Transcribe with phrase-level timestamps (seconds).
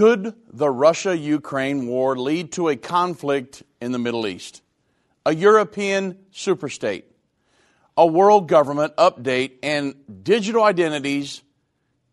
[0.00, 4.62] Could the Russia Ukraine war lead to a conflict in the Middle East?
[5.26, 7.02] A European superstate?
[7.98, 11.42] A world government update and digital identities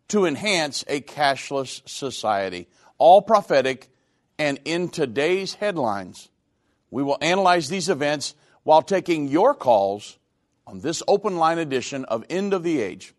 [0.08, 2.68] to enhance a cashless society?
[2.98, 3.88] All prophetic
[4.38, 6.28] and in today's headlines.
[6.90, 8.34] We will analyze these events
[8.64, 10.18] while taking your calls
[10.66, 13.14] on this open line edition of End of the Age.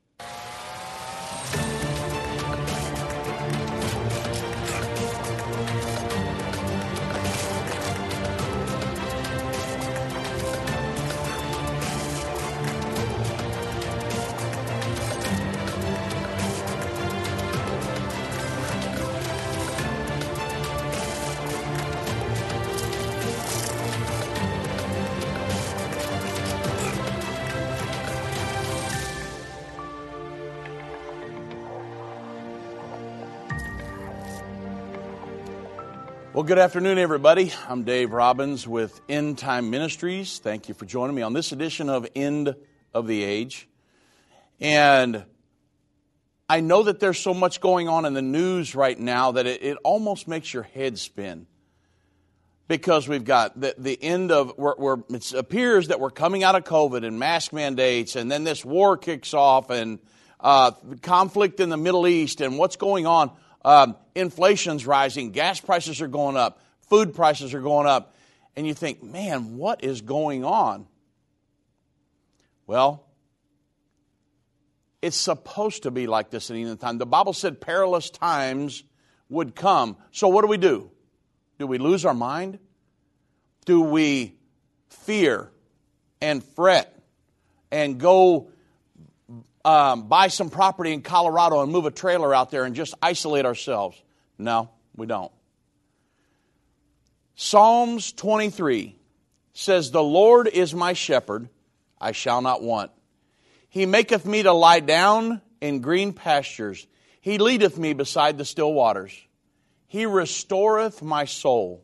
[36.50, 37.54] Good afternoon, everybody.
[37.68, 40.40] I'm Dave Robbins with End Time Ministries.
[40.40, 42.56] Thank you for joining me on this edition of End
[42.92, 43.70] of the Age.
[44.60, 45.26] And
[46.50, 49.62] I know that there's so much going on in the news right now that it,
[49.62, 51.46] it almost makes your head spin.
[52.68, 56.56] Because we've got the, the end of, where, where it appears that we're coming out
[56.56, 60.00] of COVID and mask mandates, and then this war kicks off, and
[60.40, 60.72] uh,
[61.04, 63.30] conflict in the Middle East, and what's going on
[63.64, 68.16] um, inflation's rising, gas prices are going up, food prices are going up,
[68.56, 70.88] and you think, man, what is going on?
[72.68, 73.06] Well,
[75.02, 76.98] it's supposed to be like this at any time.
[76.98, 78.84] The Bible said perilous times
[79.30, 79.98] would come.
[80.12, 80.92] So what do we do?
[81.58, 82.60] Do we lose our mind?
[83.66, 84.36] Do we
[84.90, 85.52] fear
[86.22, 87.02] and fret
[87.72, 88.52] and go
[89.66, 93.46] um, buy some property in Colorado and move a trailer out there and just isolate
[93.46, 94.02] ourselves.
[94.38, 95.32] No, we don't.
[97.36, 98.96] Psalms 23
[99.54, 101.50] says, The Lord is my shepherd,
[102.00, 102.92] I shall not want.
[103.70, 106.88] He maketh me to lie down in green pastures.
[107.22, 109.14] He leadeth me beside the still waters.
[109.88, 111.84] He restoreth my soul.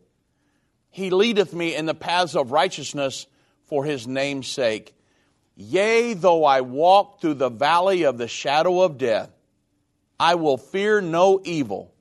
[0.89, 3.27] He leadeth me in the paths of righteousness
[3.65, 4.94] for his name's sake.
[5.55, 9.29] Yea, though I walk through the valley of the shadow of death,
[10.19, 11.93] I will fear no evil,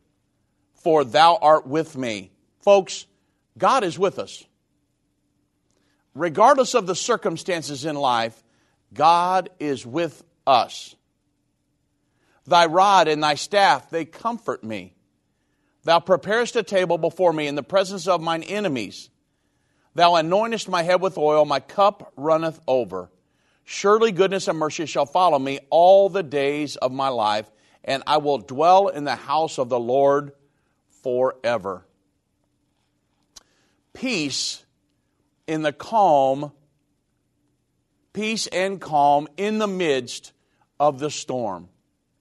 [0.74, 2.30] for thou art with me.
[2.62, 3.06] Folks,
[3.56, 4.44] God is with us.
[6.14, 8.42] Regardless of the circumstances in life,
[8.92, 10.94] God is with us.
[12.46, 14.94] Thy rod and thy staff, they comfort me.
[15.84, 19.10] Thou preparest a table before me in the presence of mine enemies.
[19.94, 23.10] Thou anointest my head with oil, my cup runneth over.
[23.64, 27.50] Surely goodness and mercy shall follow me all the days of my life,
[27.82, 30.32] and I will dwell in the house of the Lord
[31.02, 31.86] forever.
[33.94, 34.64] Peace
[35.46, 36.52] in the calm,
[38.12, 40.32] peace and calm in the midst
[40.78, 41.68] of the storm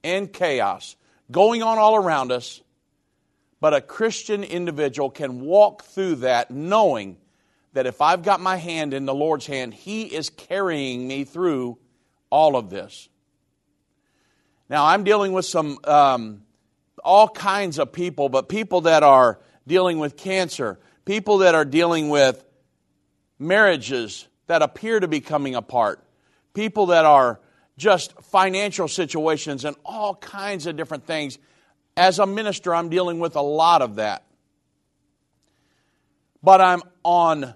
[0.04, 0.96] and chaos
[1.32, 2.62] going on all around us.
[3.60, 7.18] But a Christian individual can walk through that knowing
[7.74, 11.78] that if I've got my hand in the Lord's hand, He is carrying me through
[12.30, 13.10] all of this.
[14.70, 16.44] Now, I'm dealing with some, um,
[17.04, 22.10] all kinds of people, but people that are dealing with cancer, people that are dealing
[22.10, 22.44] with
[23.38, 26.04] marriages that appear to be coming apart,
[26.54, 27.40] people that are
[27.78, 31.38] just financial situations and all kinds of different things.
[31.98, 34.24] As a minister, I'm dealing with a lot of that.
[36.42, 37.54] But I'm on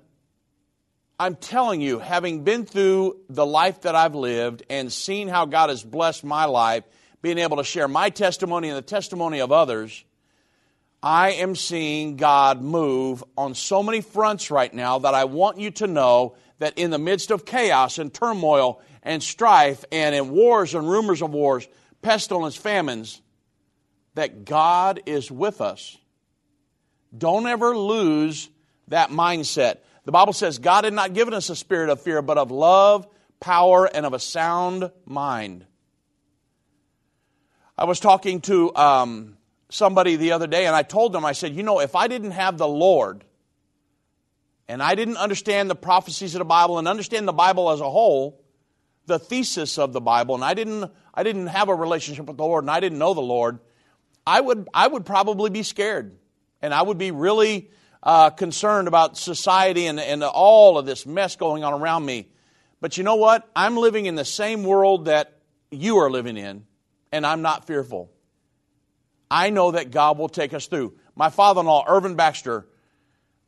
[1.19, 5.69] I'm telling you, having been through the life that I've lived and seen how God
[5.69, 6.83] has blessed my life,
[7.23, 10.05] being able to share my testimony and the testimony of others,
[11.01, 15.71] I am seeing God move on so many fronts right now that I want you
[15.71, 20.75] to know that in the midst of chaos and turmoil and strife and in wars
[20.75, 21.67] and rumors of wars,
[22.03, 23.21] pestilence, famines,
[24.13, 25.97] that God is with us.
[27.15, 28.49] Don't ever lose
[28.89, 29.77] that mindset.
[30.07, 33.05] The Bible says God had not given us a spirit of fear, but of love,
[33.41, 35.65] power, and of a sound mind.
[37.77, 39.35] I was talking to um,
[39.67, 42.31] somebody the other day, and I told them, I said, you know, if I didn't
[42.31, 43.25] have the Lord,
[44.69, 47.89] and I didn't understand the prophecies of the Bible and understand the Bible as a
[47.89, 48.41] whole,
[49.07, 52.45] the thesis of the Bible, and I didn't, I didn't have a relationship with the
[52.45, 53.59] Lord, and I didn't know the Lord,
[54.25, 56.17] I would, I would probably be scared,
[56.61, 57.71] and I would be really
[58.03, 62.29] uh, concerned about society and, and all of this mess going on around me.
[62.79, 63.49] But you know what?
[63.55, 65.39] I'm living in the same world that
[65.71, 66.65] you are living in,
[67.11, 68.11] and I'm not fearful.
[69.29, 70.93] I know that God will take us through.
[71.15, 72.67] My father in law, Irvin Baxter,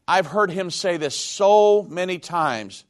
[0.07, 2.84] I've heard him say this so many times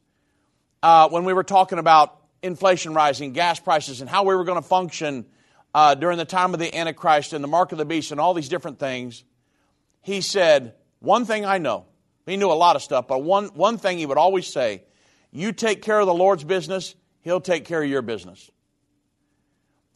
[0.82, 4.62] uh, when we were talking about inflation rising, gas prices, and how we were going
[4.62, 5.26] to function
[5.74, 8.34] uh, during the time of the Antichrist and the mark of the beast and all
[8.34, 9.24] these different things.
[10.02, 11.86] He said, One thing I know.
[12.26, 14.84] He knew a lot of stuff, but one, one thing he would always say
[15.32, 18.50] you take care of the Lord's business, He'll take care of your business.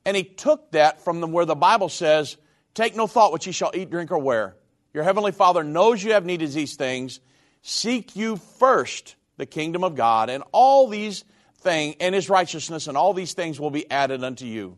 [0.05, 2.37] And he took that from the, where the Bible says,
[2.73, 4.55] Take no thought what ye shall eat, drink, or wear.
[4.93, 7.19] Your heavenly Father knows you have need of these things.
[7.61, 11.23] Seek you first the kingdom of God, and all these
[11.59, 14.77] things, and his righteousness, and all these things will be added unto you.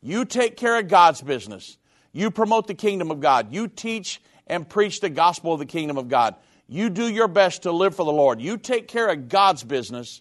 [0.00, 1.76] You take care of God's business.
[2.12, 3.52] You promote the kingdom of God.
[3.52, 6.34] You teach and preach the gospel of the kingdom of God.
[6.68, 8.40] You do your best to live for the Lord.
[8.40, 10.20] You take care of God's business,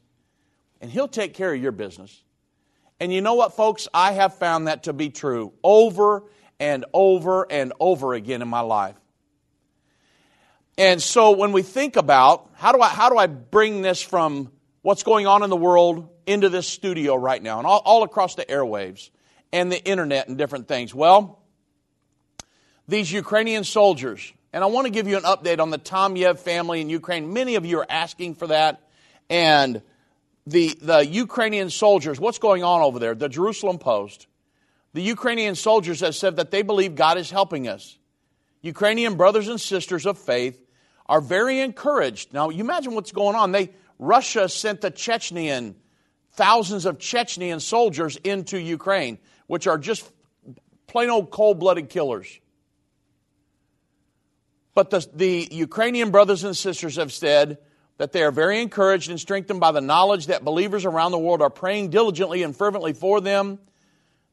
[0.80, 2.24] and He'll take care of your business.
[3.00, 3.88] And you know what, folks?
[3.94, 6.24] I have found that to be true over
[6.60, 8.96] and over and over again in my life.
[10.78, 14.52] And so when we think about how do I, how do I bring this from
[14.84, 18.36] what's going on in the world into this studio right now and all, all across
[18.36, 19.10] the airwaves
[19.52, 20.94] and the internet and different things?
[20.94, 21.40] Well,
[22.88, 26.82] these Ukrainian soldiers, and I want to give you an update on the Tomyev family
[26.82, 27.34] in Ukraine.
[27.34, 28.82] Many of you are asking for that.
[29.30, 29.82] And
[30.46, 33.14] the, the Ukrainian soldiers, what's going on over there?
[33.14, 34.28] The Jerusalem Post.
[34.94, 37.98] The Ukrainian soldiers have said that they believe God is helping us.
[38.62, 40.60] Ukrainian brothers and sisters of faith
[41.06, 42.34] are very encouraged.
[42.34, 43.52] Now, you imagine what's going on.
[43.52, 45.76] They, Russia sent the Chechenian,
[46.32, 50.10] thousands of Chechenian soldiers into Ukraine, which are just
[50.88, 52.40] plain old cold blooded killers.
[54.78, 57.58] But the, the Ukrainian brothers and sisters have said,
[57.98, 61.42] that they are very encouraged and strengthened by the knowledge that believers around the world
[61.42, 63.58] are praying diligently and fervently for them.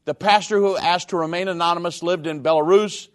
[0.03, 3.07] The pastor who asked to remain anonymous lived in Belarus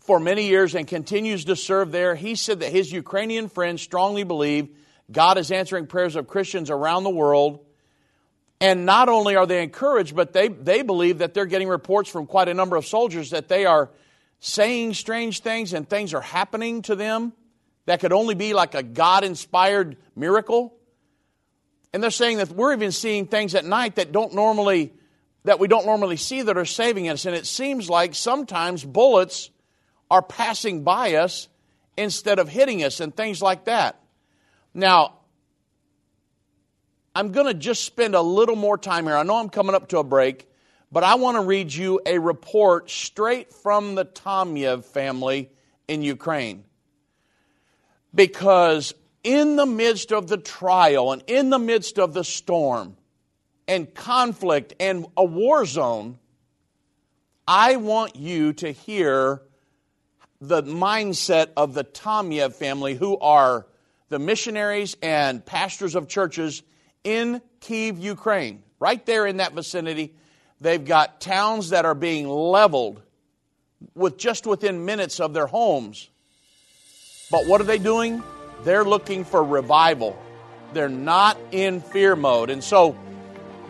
[0.00, 2.14] for many years and continues to serve there.
[2.14, 4.68] He said that his Ukrainian friends strongly believe
[5.10, 7.64] God is answering prayers of Christians around the world.
[8.60, 12.26] And not only are they encouraged, but they, they believe that they're getting reports from
[12.26, 13.88] quite a number of soldiers that they are
[14.40, 17.32] saying strange things and things are happening to them
[17.86, 20.74] that could only be like a God inspired miracle.
[21.92, 24.92] And they're saying that we're even seeing things at night that don't normally
[25.44, 27.24] that we don't normally see that are saving us.
[27.24, 29.50] And it seems like sometimes bullets
[30.10, 31.48] are passing by us
[31.96, 33.98] instead of hitting us and things like that.
[34.74, 35.14] Now,
[37.14, 39.16] I'm going to just spend a little more time here.
[39.16, 40.48] I know I'm coming up to a break,
[40.90, 45.50] but I want to read you a report straight from the Tomyev family
[45.86, 46.64] in Ukraine
[48.14, 52.96] because in the midst of the trial and in the midst of the storm
[53.66, 56.18] and conflict and a war zone,
[57.46, 59.42] I want you to hear
[60.40, 63.66] the mindset of the Tomyev family, who are
[64.08, 66.62] the missionaries and pastors of churches
[67.04, 68.62] in Kiev, Ukraine.
[68.80, 70.14] Right there in that vicinity,
[70.60, 73.00] they've got towns that are being leveled
[73.94, 76.08] with just within minutes of their homes.
[77.30, 78.22] But what are they doing?
[78.64, 80.20] They're looking for revival.
[80.72, 82.50] They're not in fear mode.
[82.50, 82.96] And so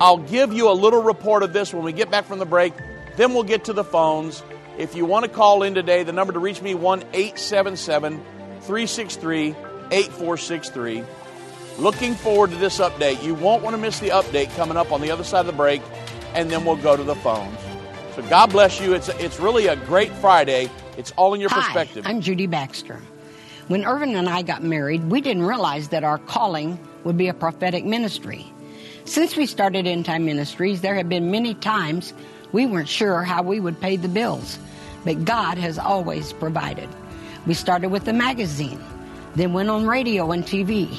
[0.00, 2.72] I'll give you a little report of this when we get back from the break.
[3.16, 4.42] Then we'll get to the phones.
[4.78, 8.22] If you want to call in today, the number to reach me 1 877
[8.60, 9.48] 363
[9.90, 11.04] 8463.
[11.78, 13.22] Looking forward to this update.
[13.22, 15.52] You won't want to miss the update coming up on the other side of the
[15.52, 15.82] break,
[16.34, 17.58] and then we'll go to the phones.
[18.14, 18.94] So God bless you.
[18.94, 20.70] It's, it's really a great Friday.
[20.96, 22.06] It's all in your Hi, perspective.
[22.06, 23.00] I'm Judy Baxter.
[23.68, 27.34] When Irvin and I got married, we didn't realize that our calling would be a
[27.34, 28.46] prophetic ministry.
[29.04, 32.12] Since we started End Time Ministries, there have been many times
[32.52, 34.58] we weren't sure how we would pay the bills,
[35.04, 36.88] but God has always provided.
[37.46, 38.82] We started with the magazine,
[39.34, 40.98] then went on radio and TV,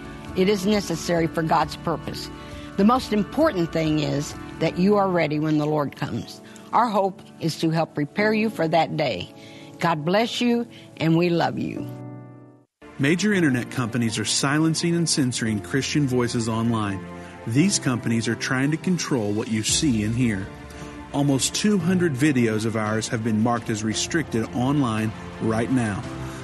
[0.35, 2.29] It is necessary for God's purpose.
[2.77, 6.41] The most important thing is that you are ready when the Lord comes.
[6.71, 9.33] Our hope is to help prepare you for that day.
[9.79, 11.85] God bless you, and we love you.
[12.97, 17.03] Major internet companies are silencing and censoring Christian voices online.
[17.47, 20.47] These companies are trying to control what you see and hear.
[21.11, 25.11] Almost 200 videos of ours have been marked as restricted online
[25.41, 26.01] right now.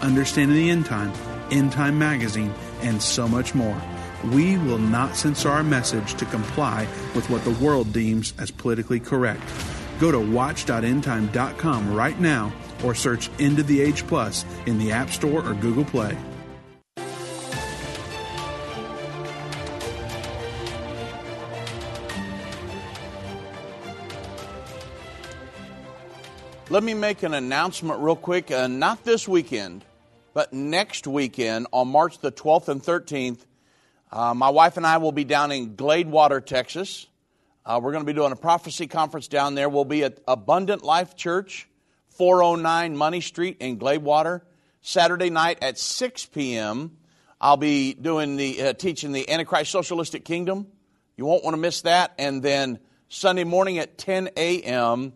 [0.00, 1.12] Understanding the End Time,
[1.50, 2.52] End Time Magazine,
[2.82, 3.80] and so much more.
[4.32, 9.00] We will not censor our message to comply with what the world deems as politically
[9.00, 9.42] correct.
[10.00, 12.52] Go to watch.endtime.com right now
[12.84, 16.16] or search End of the Age Plus in the App Store or Google Play.
[26.70, 28.50] Let me make an announcement real quick.
[28.50, 29.86] Uh, not this weekend,
[30.34, 33.38] but next weekend on March the 12th and 13th,
[34.12, 37.06] uh, my wife and I will be down in Gladewater, Texas.
[37.64, 39.70] Uh, we're going to be doing a prophecy conference down there.
[39.70, 41.66] We'll be at Abundant Life Church,
[42.08, 44.42] 409 Money Street in Gladewater.
[44.82, 46.98] Saturday night at 6 p.m.
[47.40, 50.66] I'll be doing the uh, teaching the Antichrist Socialistic Kingdom.
[51.16, 52.12] You won't want to miss that.
[52.18, 55.14] And then Sunday morning at 10 a.m.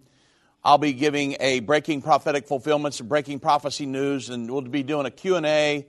[0.65, 5.07] I'll be giving a breaking prophetic fulfillments and breaking prophecy news, and we'll be doing
[5.07, 5.89] a Q&A,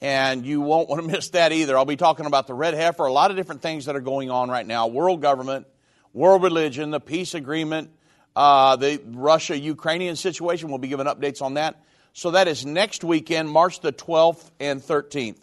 [0.00, 1.78] and you won't want to miss that either.
[1.78, 4.28] I'll be talking about the red heifer, a lot of different things that are going
[4.28, 5.68] on right now, world government,
[6.12, 7.90] world religion, the peace agreement,
[8.34, 10.68] uh, the Russia-Ukrainian situation.
[10.68, 11.80] We'll be giving updates on that.
[12.12, 15.38] So that is next weekend, March the 12th and 13th.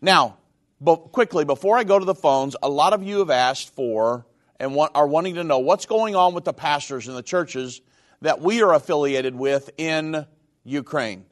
[0.00, 0.38] Now,
[0.80, 4.26] but quickly, before I go to the phones, a lot of you have asked for
[4.58, 7.80] and want, are wanting to know what's going on with the pastors in the churches
[8.22, 10.26] that we are affiliated with in
[10.64, 11.24] Ukraine.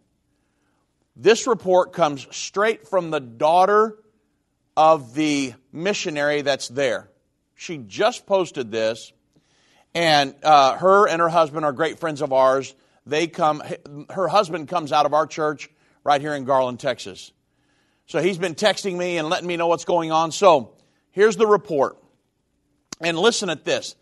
[1.16, 3.96] This report comes straight from the daughter
[4.76, 7.08] of the missionary that's there.
[7.54, 9.12] She just posted this,
[9.94, 12.74] and uh, her and her husband are great friends of ours.
[13.06, 13.62] They come,
[14.10, 15.70] her husband comes out of our church
[16.04, 17.32] right here in Garland, Texas.
[18.06, 20.32] So he's been texting me and letting me know what's going on.
[20.32, 20.76] So
[21.12, 21.98] here's the report.
[23.00, 23.94] And listen at this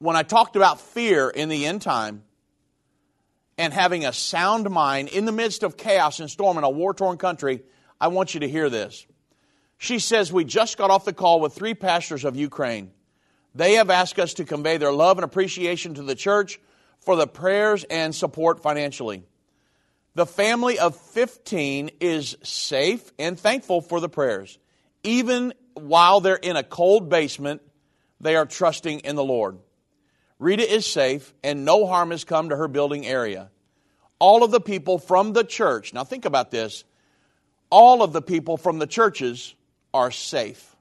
[0.00, 2.24] when I talked about fear in the end time
[3.56, 6.94] and having a sound mind in the midst of chaos and storm in a war
[6.94, 7.62] torn country,
[8.00, 9.06] I want you to hear this.
[9.76, 12.90] She says, We just got off the call with three pastors of Ukraine.
[13.54, 16.58] They have asked us to convey their love and appreciation to the church
[17.00, 19.22] for the prayers and support financially.
[20.14, 24.58] The family of 15 is safe and thankful for the prayers.
[25.02, 27.60] Even while they're in a cold basement,
[28.20, 29.58] they are trusting in the Lord.
[30.40, 33.50] Rita is safe, and no harm has come to her building area.
[34.18, 36.84] All of the people from the church, now think about this,
[37.68, 39.54] all of the people from the churches
[39.92, 40.74] are safe,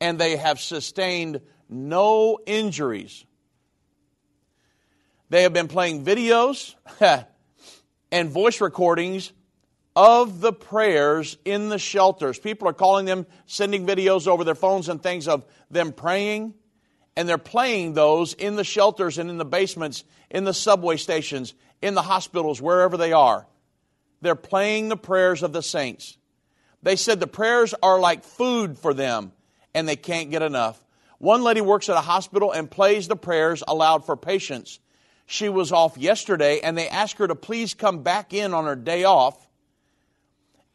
[0.00, 3.24] and they have sustained no injuries.
[5.28, 6.76] They have been playing videos
[8.12, 9.32] and voice recordings
[9.96, 12.38] of the prayers in the shelters.
[12.38, 16.54] People are calling them, sending videos over their phones and things of them praying
[17.16, 21.54] and they're playing those in the shelters and in the basements, in the subway stations,
[21.80, 23.46] in the hospitals, wherever they are.
[24.20, 26.16] They're playing the prayers of the saints.
[26.82, 29.32] They said the prayers are like food for them,
[29.74, 30.82] and they can't get enough.
[31.18, 34.80] One lady works at a hospital and plays the prayers aloud for patients.
[35.26, 38.74] She was off yesterday, and they asked her to please come back in on her
[38.74, 39.36] day off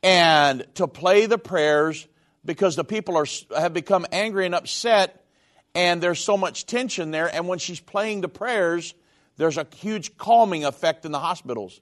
[0.01, 2.07] and to play the prayers
[2.45, 3.25] because the people are,
[3.59, 5.25] have become angry and upset
[5.77, 7.33] and there's so much tension there.
[7.33, 8.95] And when she's playing the prayers,
[9.37, 11.79] there's a huge calming effect in the hospitals.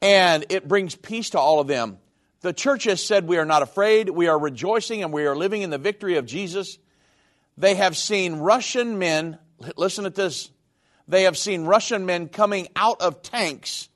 [0.00, 1.98] And it brings peace to all of them.
[2.40, 5.60] The church has said, We are not afraid, we are rejoicing, and we are living
[5.60, 6.78] in the victory of Jesus.
[7.58, 9.38] They have seen Russian men,
[9.76, 10.50] listen to this,
[11.06, 13.90] they have seen Russian men coming out of tanks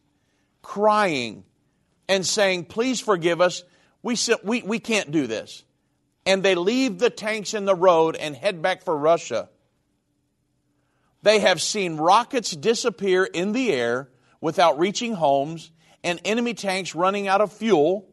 [0.60, 1.44] crying
[2.06, 3.64] and saying, Please forgive us.
[4.02, 5.64] We, we, we can't do this
[6.26, 9.48] and they leave the tanks in the road and head back for Russia.
[11.22, 14.08] They have seen rockets disappear in the air
[14.40, 15.70] without reaching homes
[16.02, 18.08] and enemy tanks running out of fuel.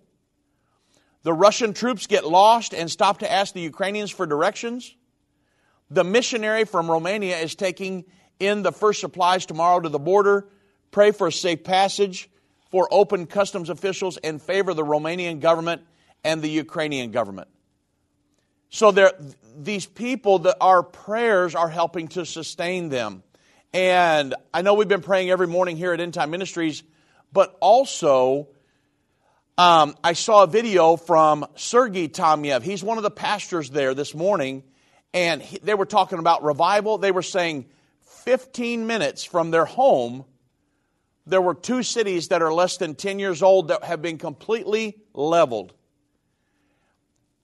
[1.24, 4.94] The Russian troops get lost and stop to ask the Ukrainians for directions.
[5.90, 8.06] The missionary from Romania is taking
[8.40, 10.50] in the first supplies tomorrow to the border.
[10.92, 12.30] Pray for a safe passage
[12.72, 15.82] for open customs officials and favor the Romanian government
[16.24, 17.48] and the Ukrainian government.
[18.70, 19.14] So there,
[19.58, 23.24] these people, that our prayers are helping to sustain them.
[23.74, 26.84] And I know we've been praying every morning here at End Time Ministries,
[27.32, 28.50] but also
[29.58, 32.62] um, I saw a video from Sergei Tamiev.
[32.62, 34.64] He's one of the pastors there this morning,
[35.14, 36.98] and he, they were talking about revival.
[36.98, 37.66] They were saying
[38.26, 40.26] 15 minutes from their home,
[41.26, 44.98] there were two cities that are less than 10 years old that have been completely
[45.14, 45.74] leveled.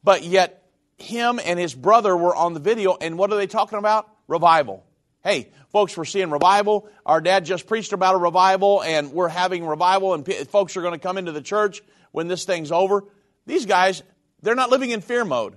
[0.04, 0.63] But yet,
[1.04, 4.10] him and his brother were on the video, and what are they talking about?
[4.28, 4.84] Revival.
[5.24, 6.90] Hey, folks, we're seeing revival.
[7.06, 10.94] Our dad just preached about a revival, and we're having revival, and folks are going
[10.94, 11.82] to come into the church
[12.12, 13.04] when this thing's over.
[13.46, 14.04] These guys,
[14.42, 15.56] they're not living in fear mode.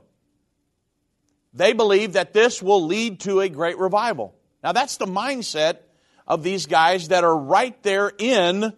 [1.52, 4.34] They believe that this will lead to a great revival.
[4.62, 5.78] Now, that's the mindset
[6.26, 8.72] of these guys that are right there in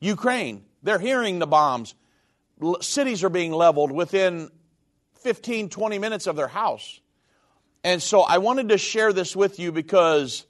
[0.00, 0.64] Ukraine.
[0.82, 1.94] They're hearing the bombs.
[2.80, 4.50] Cities are being leveled within
[5.20, 7.00] 15, 20 minutes of their house.
[7.84, 10.44] And so I wanted to share this with you because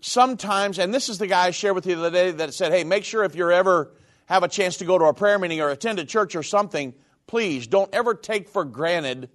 [0.00, 2.72] sometimes, and this is the guy I shared with you the other day that said,
[2.72, 3.92] hey, make sure if you're ever
[4.26, 6.94] have a chance to go to a prayer meeting or attend a church or something,
[7.26, 9.30] please don't ever take for granted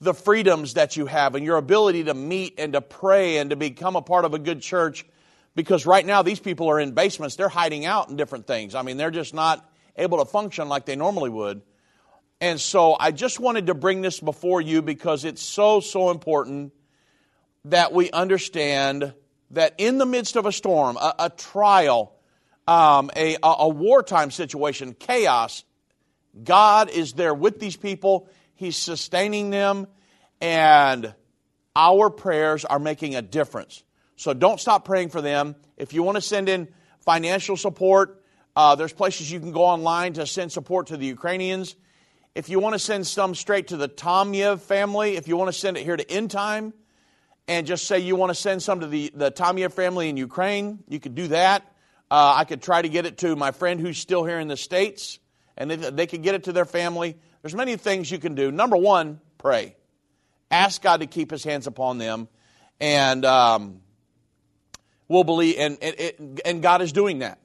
[0.00, 3.56] the freedoms that you have and your ability to meet and to pray and to
[3.56, 5.06] become a part of a good church.
[5.54, 7.36] Because right now these people are in basements.
[7.36, 8.74] They're hiding out in different things.
[8.74, 11.62] I mean they're just not able to function like they normally would
[12.44, 16.72] and so i just wanted to bring this before you because it's so so important
[17.64, 19.14] that we understand
[19.50, 22.14] that in the midst of a storm a, a trial
[22.66, 25.64] um, a, a wartime situation, chaos,
[26.42, 28.28] God is there with these people.
[28.54, 29.86] He's sustaining them,
[30.40, 31.14] and
[31.76, 33.82] our prayers are making a difference.
[34.16, 35.56] So don't stop praying for them.
[35.76, 36.68] If you want to send in
[37.00, 38.22] financial support,
[38.56, 41.74] uh, there's places you can go online to send support to the Ukrainians.
[42.34, 45.58] If you want to send some straight to the Tamiev family, if you want to
[45.58, 46.74] send it here to End Time,
[47.46, 50.82] and just say you want to send some to the, the Tamiev family in Ukraine,
[50.88, 51.62] you could do that.
[52.10, 54.56] Uh, I could try to get it to my friend who's still here in the
[54.56, 55.20] States,
[55.56, 57.16] and they, they could get it to their family.
[57.42, 58.50] There's many things you can do.
[58.50, 59.76] Number one, pray.
[60.50, 62.26] Ask God to keep his hands upon them,
[62.80, 63.80] and um,
[65.06, 67.38] we'll believe, and, and, and God is doing that.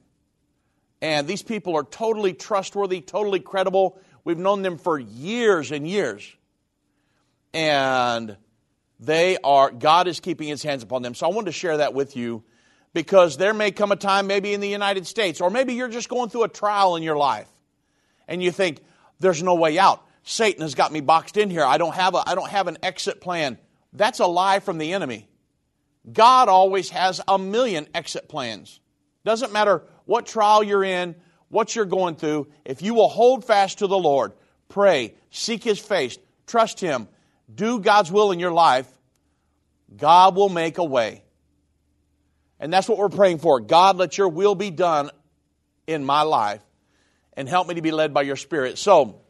[1.00, 4.00] And these people are totally trustworthy, totally credible.
[4.24, 6.30] We've known them for years and years.
[7.52, 8.36] And
[8.98, 11.14] they are, God is keeping his hands upon them.
[11.14, 12.44] So I wanted to share that with you
[12.92, 16.08] because there may come a time, maybe in the United States, or maybe you're just
[16.08, 17.48] going through a trial in your life
[18.28, 18.80] and you think,
[19.18, 20.02] there's no way out.
[20.22, 21.64] Satan has got me boxed in here.
[21.64, 23.58] I don't have, a, I don't have an exit plan.
[23.92, 25.28] That's a lie from the enemy.
[26.10, 28.80] God always has a million exit plans.
[29.24, 31.16] Doesn't matter what trial you're in,
[31.50, 34.32] what you're going through, if you will hold fast to the Lord,
[34.68, 37.08] pray, seek His face, trust Him,
[37.52, 38.88] do God's will in your life,
[39.94, 41.22] God will make a way.
[42.58, 43.58] And that's what we're praying for.
[43.60, 45.10] God, let your will be done
[45.86, 46.62] in my life
[47.34, 48.78] and help me to be led by your spirit.
[48.78, 49.20] So,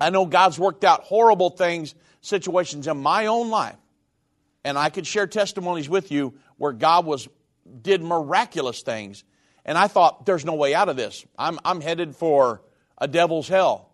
[0.00, 3.76] I know God's worked out horrible things, situations in my own life.
[4.64, 7.28] And I could share testimonies with you where God was
[7.82, 9.24] did miraculous things.
[9.66, 11.26] And I thought, there's no way out of this.
[11.36, 12.62] I'm, I'm headed for
[12.96, 13.92] a devil's hell.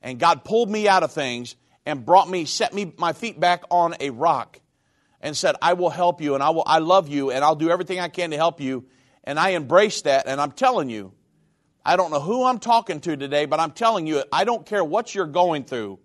[0.00, 3.64] And God pulled me out of things and brought me, set me my feet back
[3.68, 4.60] on a rock
[5.20, 7.68] and said, I will help you and I, will, I love you and I'll do
[7.68, 8.86] everything I can to help you.
[9.24, 10.28] And I embrace that.
[10.28, 11.12] And I'm telling you,
[11.84, 14.84] I don't know who I'm talking to today, but I'm telling you, I don't care
[14.84, 15.98] what you're going through.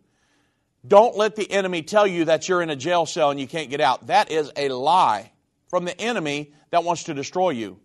[0.88, 3.70] Don't let the enemy tell you that you're in a jail cell and you can't
[3.70, 4.08] get out.
[4.08, 5.32] That is a lie
[5.70, 7.80] from the enemy that wants to destroy you.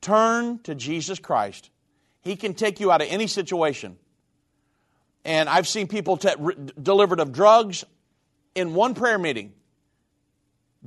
[0.00, 1.70] Turn to Jesus Christ.
[2.22, 3.96] He can take you out of any situation.
[5.24, 7.84] And I've seen people re- delivered of drugs
[8.54, 9.52] in one prayer meeting.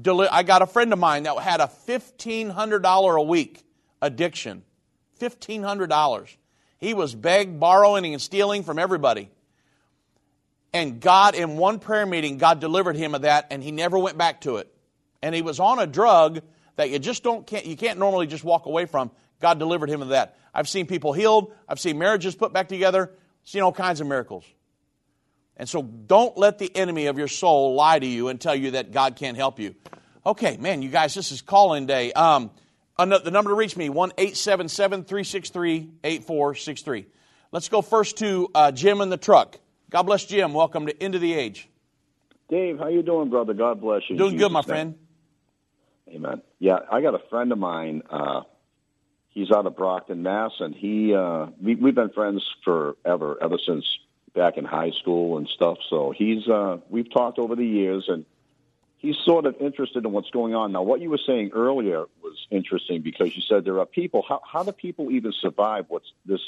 [0.06, 3.64] I got a friend of mine that had a $1,500 a week
[4.02, 4.64] addiction.
[5.20, 6.36] $1,500.
[6.78, 9.30] He was begged, borrowing, and stealing from everybody.
[10.74, 14.18] And God, in one prayer meeting, God delivered him of that, and he never went
[14.18, 14.74] back to it.
[15.22, 16.42] And he was on a drug
[16.76, 19.12] that you just don't can't you can't normally just walk away from.
[19.40, 20.38] God delivered him of that.
[20.54, 21.54] I've seen people healed.
[21.68, 23.12] I've seen marriages put back together.
[23.44, 24.46] Seen all kinds of miracles.
[25.58, 28.72] And so don't let the enemy of your soul lie to you and tell you
[28.72, 29.76] that God can't help you.
[30.26, 32.14] Okay, man, you guys, this is calling day.
[32.14, 32.52] Um,
[32.98, 37.06] the number to reach me, 1 877 363 8463.
[37.52, 39.58] Let's go first to uh, Jim in the truck.
[39.90, 40.54] God bless Jim.
[40.54, 41.68] Welcome to End of the Age.
[42.50, 43.54] Dave, how you doing, brother?
[43.54, 44.18] God bless you.
[44.18, 44.96] Doing good, my friend.
[46.10, 46.42] Amen.
[46.60, 48.04] Yeah, I got a friend of mine.
[48.10, 48.42] Uh,
[49.30, 53.86] he's out of Brockton, Mass, and he uh, we, we've been friends forever, ever since
[54.34, 55.78] back in high school and stuff.
[55.90, 58.26] So he's uh, we've talked over the years, and
[58.98, 60.72] he's sort of interested in what's going on.
[60.72, 64.24] Now, what you were saying earlier was interesting because you said there are people.
[64.28, 66.42] How, how do people even survive what's this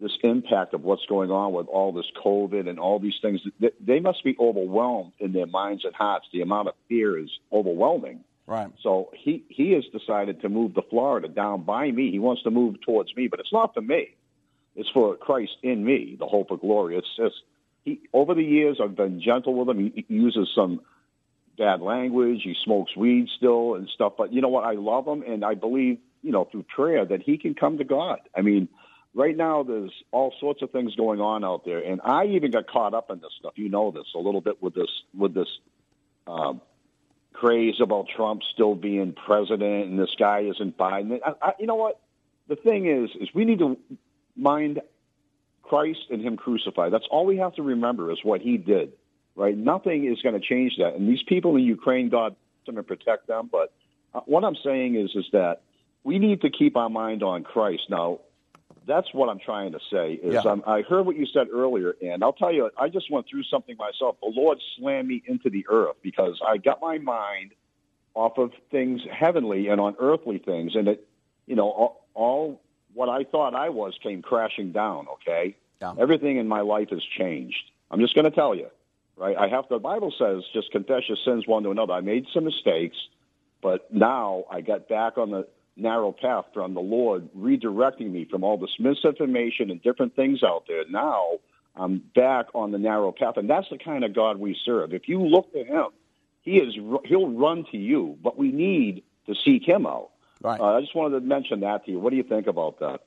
[0.00, 3.40] this impact of what's going on with all this COVID and all these things?
[3.80, 6.26] They must be overwhelmed in their minds and hearts.
[6.32, 8.24] The amount of fear is overwhelming.
[8.48, 8.70] Right.
[8.82, 12.10] So he he has decided to move to Florida down by me.
[12.10, 14.08] He wants to move towards me, but it's not for me.
[14.74, 16.96] It's for Christ in me, the hope of glory.
[16.96, 17.34] It's just
[17.84, 18.00] he.
[18.14, 19.78] Over the years, I've been gentle with him.
[19.78, 20.80] He, he uses some
[21.58, 22.40] bad language.
[22.42, 24.14] He smokes weed still and stuff.
[24.16, 24.64] But you know what?
[24.64, 27.84] I love him, and I believe you know through prayer that he can come to
[27.84, 28.20] God.
[28.34, 28.66] I mean,
[29.14, 32.66] right now there's all sorts of things going on out there, and I even got
[32.66, 33.52] caught up in this stuff.
[33.56, 35.48] You know this a little bit with this with this.
[36.26, 36.62] Um,
[37.38, 41.20] craze about Trump still being president and this guy isn't Biden.
[41.24, 42.00] I, I, you know what?
[42.48, 43.76] The thing is, is we need to
[44.36, 44.80] mind
[45.62, 46.92] Christ and Him crucified.
[46.92, 48.92] That's all we have to remember is what He did,
[49.36, 49.56] right?
[49.56, 50.94] Nothing is going to change that.
[50.94, 52.34] And these people in Ukraine, God,
[52.66, 53.48] going to protect them.
[53.50, 53.72] But
[54.14, 55.62] uh, what I'm saying is, is that
[56.04, 57.82] we need to keep our mind on Christ.
[57.88, 58.20] Now,
[58.88, 60.14] that's what I'm trying to say.
[60.14, 60.50] Is yeah.
[60.50, 63.44] um, I heard what you said earlier, and I'll tell you, I just went through
[63.44, 64.16] something myself.
[64.20, 67.52] The Lord slammed me into the earth because I got my mind
[68.14, 71.06] off of things heavenly and on earthly things, and it,
[71.46, 72.60] you know, all, all
[72.94, 75.06] what I thought I was came crashing down.
[75.14, 75.94] Okay, yeah.
[75.98, 77.70] everything in my life has changed.
[77.90, 78.68] I'm just going to tell you,
[79.16, 79.36] right?
[79.36, 79.74] I have to.
[79.74, 81.92] The Bible says, just confess your sins one to another.
[81.92, 82.96] I made some mistakes,
[83.62, 85.46] but now I got back on the
[85.78, 90.64] narrow path from the Lord redirecting me from all this misinformation and different things out
[90.68, 90.84] there.
[90.88, 91.38] Now
[91.76, 94.92] I'm back on the narrow path, and that's the kind of God we serve.
[94.92, 95.86] If you look to Him,
[96.42, 100.10] He is He'll run to you, but we need to seek Him out.
[100.40, 100.60] Right.
[100.60, 101.98] Uh, I just wanted to mention that to you.
[101.98, 103.00] What do you think about that?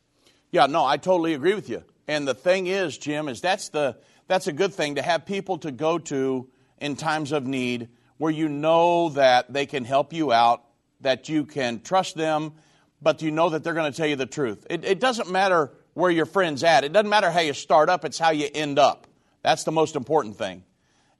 [0.51, 1.83] Yeah, no, I totally agree with you.
[2.07, 5.57] And the thing is, Jim, is that's the that's a good thing to have people
[5.59, 10.31] to go to in times of need where you know that they can help you
[10.31, 10.63] out
[11.01, 12.53] that you can trust them,
[13.01, 14.65] but you know that they're going to tell you the truth.
[14.69, 16.83] It, it doesn't matter where your friend's at.
[16.83, 19.07] It doesn't matter how you start up, it's how you end up.
[19.43, 20.63] That's the most important thing.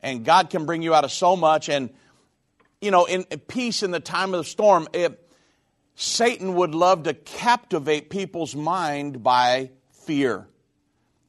[0.02, 1.70] And God can bring you out of so much.
[1.70, 1.90] And,
[2.80, 5.32] you know, in, peace in the time of the storm, it,
[5.96, 9.72] Satan would love to captivate people's mind by
[10.06, 10.48] fear.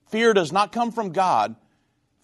[0.09, 1.57] Fear does not come from God,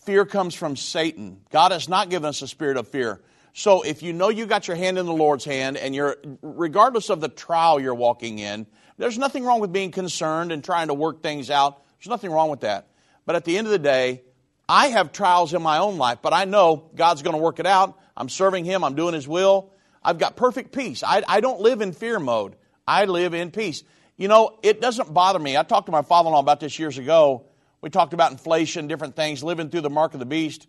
[0.04, 1.40] fear comes from Satan.
[1.50, 3.20] God has not given us a spirit of fear,
[3.52, 7.10] so if you know you got your hand in the Lord's hand and you're, regardless
[7.10, 8.66] of the trial you're walking in,
[8.98, 11.82] there's nothing wrong with being concerned and trying to work things out.
[11.98, 12.88] There's nothing wrong with that.
[13.26, 14.22] But at the end of the day,
[14.68, 17.66] I have trials in my own life, but I know God's going to work it
[17.66, 17.98] out.
[18.16, 19.72] I'm serving Him, I'm doing His will.
[20.02, 21.02] I've got perfect peace.
[21.02, 22.56] I, I don't live in fear mode,
[22.86, 23.82] I live in peace.
[24.16, 25.56] You know, it doesn't bother me.
[25.56, 27.44] I talked to my father in law about this years ago.
[27.80, 30.66] We talked about inflation, different things, living through the mark of the beast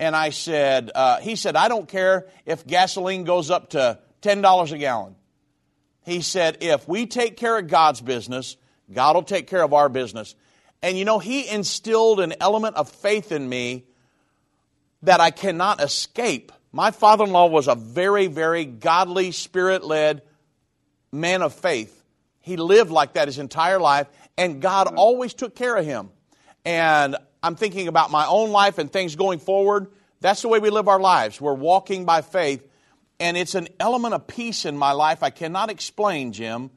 [0.00, 4.72] and I said, uh, he said, I don't care if gasoline goes up to $10
[4.72, 5.14] a gallon.
[6.06, 8.56] He said, if we take care of God's business,
[8.90, 10.34] God will take care of our business.
[10.82, 13.84] And you know, he instilled an element of faith in me
[15.02, 16.50] that I cannot escape.
[16.72, 20.22] My father in law was a very, very godly, spirit led
[21.12, 22.02] man of faith.
[22.40, 24.06] He lived like that his entire life,
[24.38, 26.08] and God always took care of him.
[26.64, 29.88] And I'm thinking about my own life and things going forward.
[30.20, 31.40] That's the way we live our lives.
[31.40, 32.66] We're walking by faith,
[33.18, 36.70] and it's an element of peace in my life I cannot explain, Jim,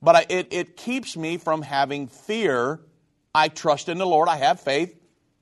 [0.00, 2.80] but I, it, it keeps me from having fear.
[3.34, 4.94] I trust in the Lord, I have faith,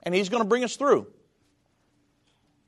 [0.03, 1.07] and He's going to bring us through.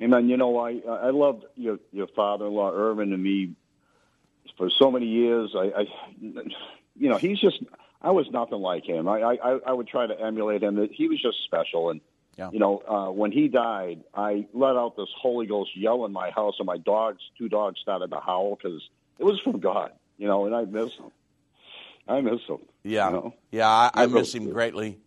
[0.02, 0.28] Amen.
[0.28, 3.52] You know, I I loved your your father-in-law Irvin and me
[4.58, 5.54] for so many years.
[5.56, 5.86] I, I
[6.20, 7.62] you know, he's just
[8.04, 9.08] I was nothing like him.
[9.08, 10.88] I, I, I would try to emulate him.
[10.92, 11.88] He was just special.
[11.88, 12.02] And,
[12.36, 12.50] yeah.
[12.52, 16.30] you know, uh, when he died, I let out this Holy Ghost yell in my
[16.30, 18.82] house, and my dogs, two dogs, started to howl because
[19.18, 21.10] it was from God, you know, and I miss him.
[22.06, 22.58] I miss him.
[22.82, 23.06] Yeah.
[23.08, 23.34] You know?
[23.50, 24.98] Yeah, I, I miss him greatly.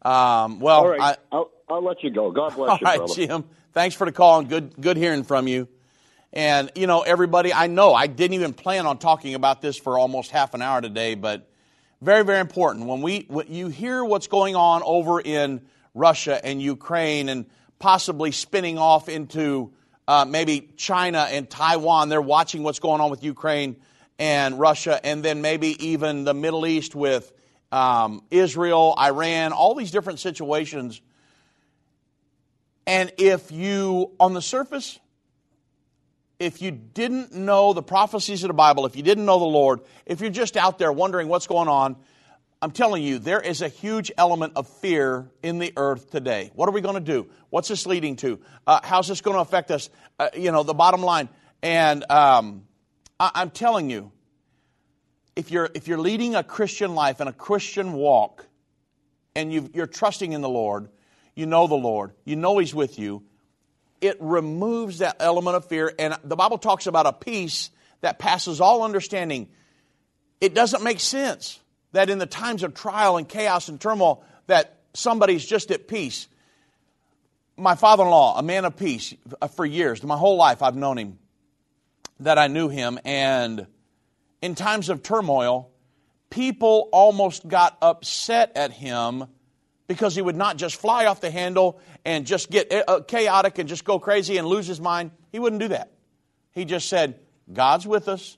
[0.00, 1.18] Um, well, all right.
[1.30, 2.30] I, will I'll let you go.
[2.30, 3.14] God bless all you, right, brother.
[3.14, 3.44] Jim.
[3.74, 5.68] Thanks for the call and good, good hearing from you.
[6.32, 9.98] And, you know, everybody, I know I didn't even plan on talking about this for
[9.98, 11.46] almost half an hour today, but
[12.02, 12.86] very, very important.
[12.86, 15.62] When, we, when you hear what's going on over in
[15.94, 17.46] Russia and Ukraine and
[17.78, 19.72] possibly spinning off into
[20.06, 23.76] uh, maybe China and Taiwan, they're watching what's going on with Ukraine
[24.18, 27.32] and Russia, and then maybe even the Middle East with
[27.72, 31.00] um, Israel, Iran, all these different situations.
[32.86, 34.98] And if you, on the surface,
[36.38, 39.80] if you didn't know the prophecies of the Bible, if you didn't know the Lord,
[40.04, 41.96] if you're just out there wondering what's going on,
[42.60, 46.50] I'm telling you, there is a huge element of fear in the earth today.
[46.54, 47.28] What are we going to do?
[47.50, 48.40] What's this leading to?
[48.66, 49.90] Uh, how's this going to affect us?
[50.18, 51.28] Uh, you know, the bottom line.
[51.62, 52.64] And um,
[53.20, 54.10] I, I'm telling you,
[55.36, 58.46] if you're, if you're leading a Christian life and a Christian walk,
[59.36, 60.88] and you you're trusting in the Lord,
[61.34, 63.22] you know the Lord, you know He's with you,
[64.00, 65.92] it removes that element of fear.
[65.98, 69.48] And the Bible talks about a peace that passes all understanding.
[70.40, 71.58] It doesn't make sense
[71.92, 76.28] that in the times of trial and chaos and turmoil that somebody's just at peace.
[77.56, 81.18] My father-in-law, a man of peace uh, for years, my whole life I've known him,
[82.20, 83.66] that I knew him, and
[84.42, 85.70] in times of turmoil,
[86.30, 89.24] people almost got upset at him
[89.86, 93.68] because he would not just fly off the handle and just get uh, chaotic and
[93.68, 95.10] just go crazy and lose his mind.
[95.30, 95.92] He wouldn't do that.
[96.52, 97.20] He just said,
[97.52, 98.36] God's with us.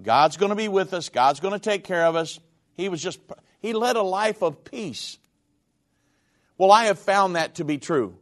[0.00, 1.08] God's going to be with us.
[1.08, 2.38] God's going to take care of us.
[2.76, 3.20] He was just,
[3.60, 5.18] he led a life of peace.
[6.56, 8.16] Well, I have found that to be true.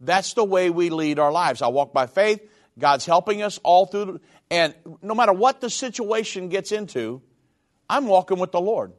[0.00, 1.62] That's the way we lead our lives.
[1.62, 2.40] I walk by faith.
[2.78, 4.20] God's helping us all through.
[4.50, 7.22] And no matter what the situation gets into,
[7.88, 8.92] I'm walking with the Lord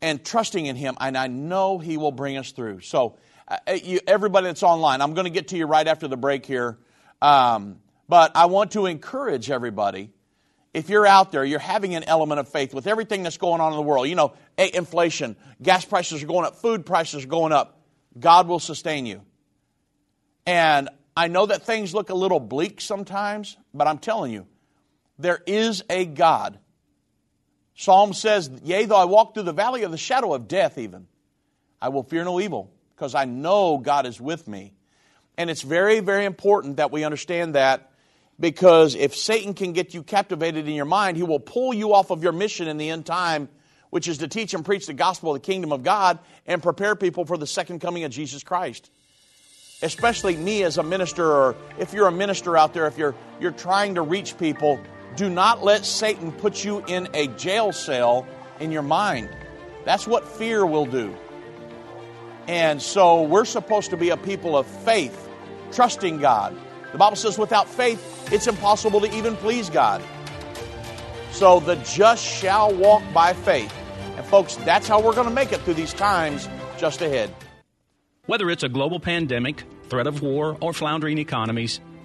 [0.00, 2.80] and trusting in Him, and I know He will bring us through.
[2.80, 6.08] So, uh, uh, you, everybody that's online, I'm going to get to you right after
[6.08, 6.78] the break here.
[7.20, 10.10] Um, but I want to encourage everybody.
[10.74, 13.72] If you're out there, you're having an element of faith with everything that's going on
[13.72, 14.08] in the world.
[14.08, 17.80] You know, inflation, gas prices are going up, food prices are going up.
[18.18, 19.22] God will sustain you.
[20.46, 24.46] And I know that things look a little bleak sometimes, but I'm telling you,
[25.18, 26.58] there is a God
[27.78, 31.06] Psalm says, Yea, though I walk through the valley of the shadow of death, even,
[31.80, 34.74] I will fear no evil, because I know God is with me.
[35.36, 37.92] And it's very, very important that we understand that
[38.40, 42.10] because if Satan can get you captivated in your mind, he will pull you off
[42.10, 43.48] of your mission in the end time,
[43.90, 46.96] which is to teach and preach the gospel of the kingdom of God and prepare
[46.96, 48.90] people for the second coming of Jesus Christ.
[49.82, 53.52] Especially me as a minister, or if you're a minister out there, if you're, you're
[53.52, 54.80] trying to reach people,
[55.18, 58.24] do not let Satan put you in a jail cell
[58.60, 59.28] in your mind.
[59.84, 61.12] That's what fear will do.
[62.46, 65.28] And so we're supposed to be a people of faith,
[65.72, 66.56] trusting God.
[66.92, 70.02] The Bible says without faith, it's impossible to even please God.
[71.32, 73.74] So the just shall walk by faith.
[74.16, 77.34] And folks, that's how we're going to make it through these times just ahead.
[78.26, 81.80] Whether it's a global pandemic, threat of war, or floundering economies,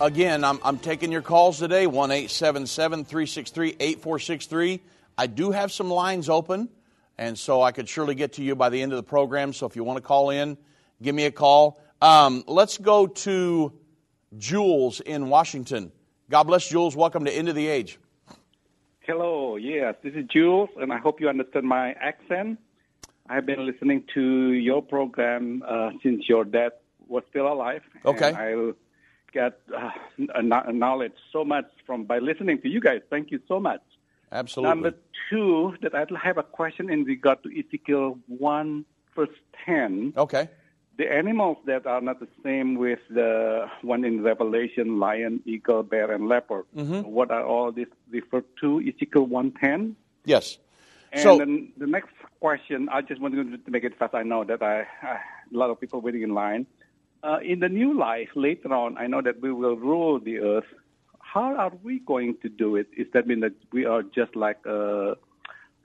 [0.00, 4.80] Again, I'm, I'm taking your calls today, 1 877 363 8463.
[5.18, 6.70] I do have some lines open,
[7.18, 9.52] and so I could surely get to you by the end of the program.
[9.52, 10.56] So if you want to call in,
[11.02, 11.82] give me a call.
[12.00, 13.74] Um, let's go to
[14.38, 15.92] Jules in Washington.
[16.30, 16.96] God bless Jules.
[16.96, 17.98] Welcome to End of the Age.
[19.00, 22.58] Hello, yes, this is Jules, and I hope you understand my accent.
[23.28, 26.72] I've been listening to your program uh, since your dad
[27.06, 27.82] was still alive.
[28.06, 28.32] Okay.
[28.32, 28.72] I
[29.32, 29.90] get uh,
[30.72, 33.00] knowledge so much from by listening to you guys.
[33.10, 33.82] Thank you so much.
[34.32, 34.68] Absolutely.
[34.70, 34.92] Number
[35.28, 38.84] two, that I have a question in regard to Ezekiel one
[39.16, 39.28] verse
[39.66, 40.12] ten.
[40.16, 40.48] Okay.
[40.98, 46.12] the animals that are not the same with the one in Revelation, lion, eagle, bear,
[46.12, 46.66] and leopard.
[46.76, 47.08] Mm-hmm.
[47.08, 48.80] What are all these referred to?
[48.80, 49.96] Ezekiel 110?
[50.26, 50.58] Yes.
[51.12, 54.14] And So- then the next question, I just want to make it fast.
[54.14, 55.12] I know that I, I
[55.52, 56.66] a lot of people waiting in line.
[57.22, 60.64] Uh, in the new life, later on, I know that we will rule the earth.
[61.18, 62.88] How are we going to do it?
[62.96, 65.16] Is that mean that we are just like a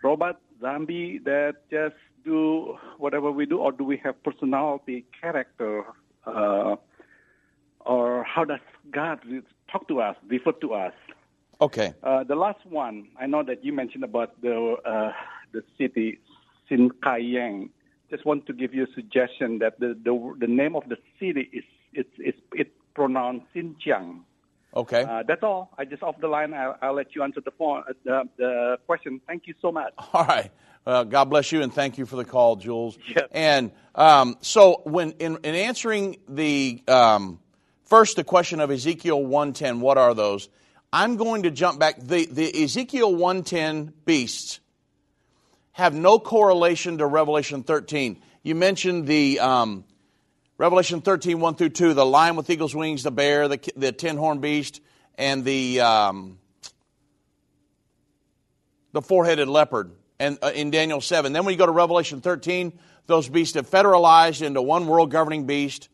[0.02, 5.84] robot zombie that just do whatever we do, or do we have personality, character,
[6.26, 6.76] uh,
[7.82, 8.60] or how does
[8.92, 9.20] God
[9.72, 10.94] talk to us, refer to us?
[11.62, 11.94] Okay.
[12.02, 15.12] Uh, the last one, I know that you mentioned about the uh,
[15.52, 16.20] the city
[16.70, 17.70] Sinkayang.
[18.10, 21.50] Just want to give you a suggestion that the the, the name of the city
[21.52, 21.64] is
[21.94, 24.22] it's it's it's pronounced Xinjiang.
[24.76, 25.04] Okay.
[25.04, 25.72] Uh, that's all.
[25.78, 26.54] I just off the line.
[26.54, 29.22] I'll, I'll let you answer the phone uh, the, the question.
[29.26, 29.94] Thank you so much.
[30.14, 30.52] All right.
[30.86, 32.98] Uh, God bless you and thank you for the call, Jules.
[33.08, 33.28] Yes.
[33.32, 37.40] And um, so, when in, in answering the um,
[37.86, 40.50] first the question of Ezekiel 110, what are those?
[40.94, 42.00] I'm going to jump back.
[42.00, 44.60] The, the Ezekiel 110 beasts
[45.76, 48.22] have no correlation to Revelation 13.
[48.44, 49.84] You mentioned the um,
[50.58, 54.16] Revelation 13, 1 through 2, the lion with eagle's wings, the bear, the, the ten
[54.16, 54.80] horned beast,
[55.16, 56.40] and the, um,
[58.94, 61.34] the four headed leopard and, uh, in Daniel 7.
[61.34, 65.46] Then when you go to Revelation 13, those beasts have federalized into one world governing
[65.46, 65.90] beast.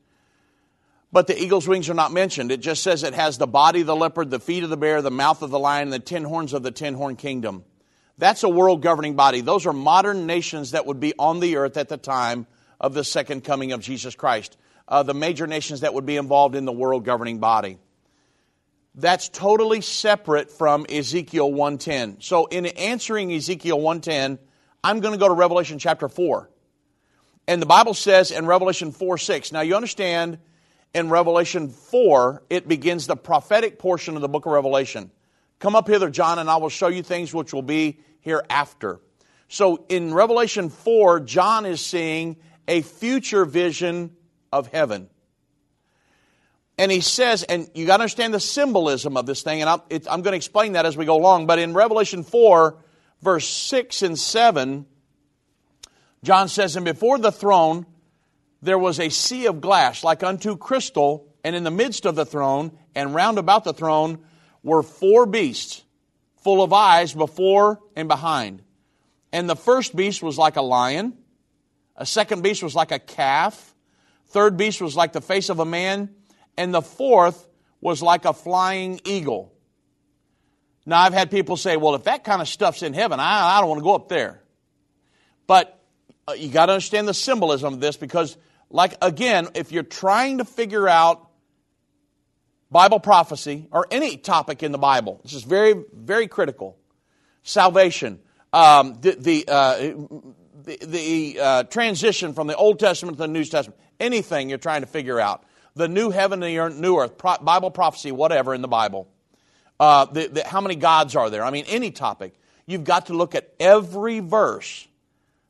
[1.12, 2.52] But the eagle's wings are not mentioned.
[2.52, 5.02] It just says it has the body of the leopard, the feet of the bear,
[5.02, 7.64] the mouth of the lion, and the ten horns of the ten horn kingdom.
[8.22, 9.42] That's a world governing body.
[9.42, 12.46] Those are modern nations that would be on the earth at the time
[12.80, 14.58] of the second coming of Jesus Christ.
[14.88, 17.80] Uh, the major nations that would be involved in the world governing body.
[18.94, 22.18] That's totally separate from Ezekiel 110.
[22.20, 24.38] So in answering Ezekiel 110,
[24.84, 26.48] I'm going to go to Revelation chapter 4.
[27.48, 29.52] And the Bible says in Revelation 4 6.
[29.52, 30.38] Now you understand
[30.94, 35.10] in Revelation 4, it begins the prophetic portion of the book of Revelation.
[35.58, 39.00] Come up hither, John, and I will show you things which will be hereafter.
[39.48, 44.16] So in Revelation 4, John is seeing a future vision
[44.52, 45.10] of heaven.
[46.78, 49.82] And he says, and you got to understand the symbolism of this thing, and I'm,
[49.90, 51.48] it, I'm going to explain that as we go along.
[51.48, 52.78] But in Revelation 4,
[53.22, 54.86] verse 6 and 7,
[56.24, 57.86] John says, And before the throne
[58.62, 62.26] there was a sea of glass like unto crystal, and in the midst of the
[62.26, 64.20] throne and round about the throne
[64.64, 65.84] were four beasts,
[66.42, 68.62] full of eyes before and behind.
[69.32, 71.18] And the first beast was like a lion,
[71.96, 73.74] a second beast was like a calf,
[74.28, 76.10] third beast was like the face of a man,
[76.58, 77.48] and the fourth
[77.80, 79.54] was like a flying eagle.
[80.86, 83.60] Now, I've had people say, well, if that kind of stuff's in heaven, I, I
[83.60, 84.42] don't want to go up there.
[85.46, 85.80] But
[86.28, 88.36] uh, you got to understand the symbolism of this because,
[88.70, 91.31] like, again, if you're trying to figure out
[92.72, 96.78] Bible prophecy or any topic in the Bible, this is very, very critical.
[97.44, 98.20] Salvation,
[98.54, 99.78] um, the, the, uh,
[100.64, 104.82] the, the uh, transition from the Old Testament to the New Testament, anything you're trying
[104.82, 105.44] to figure out,
[105.76, 109.08] the new heaven and the new earth, pro- Bible prophecy, whatever in the Bible.
[109.80, 111.44] Uh, the, the, how many gods are there?
[111.44, 112.34] I mean, any topic.
[112.68, 114.88] You've got to look at every verse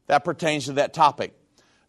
[0.07, 1.34] that pertains to that topic.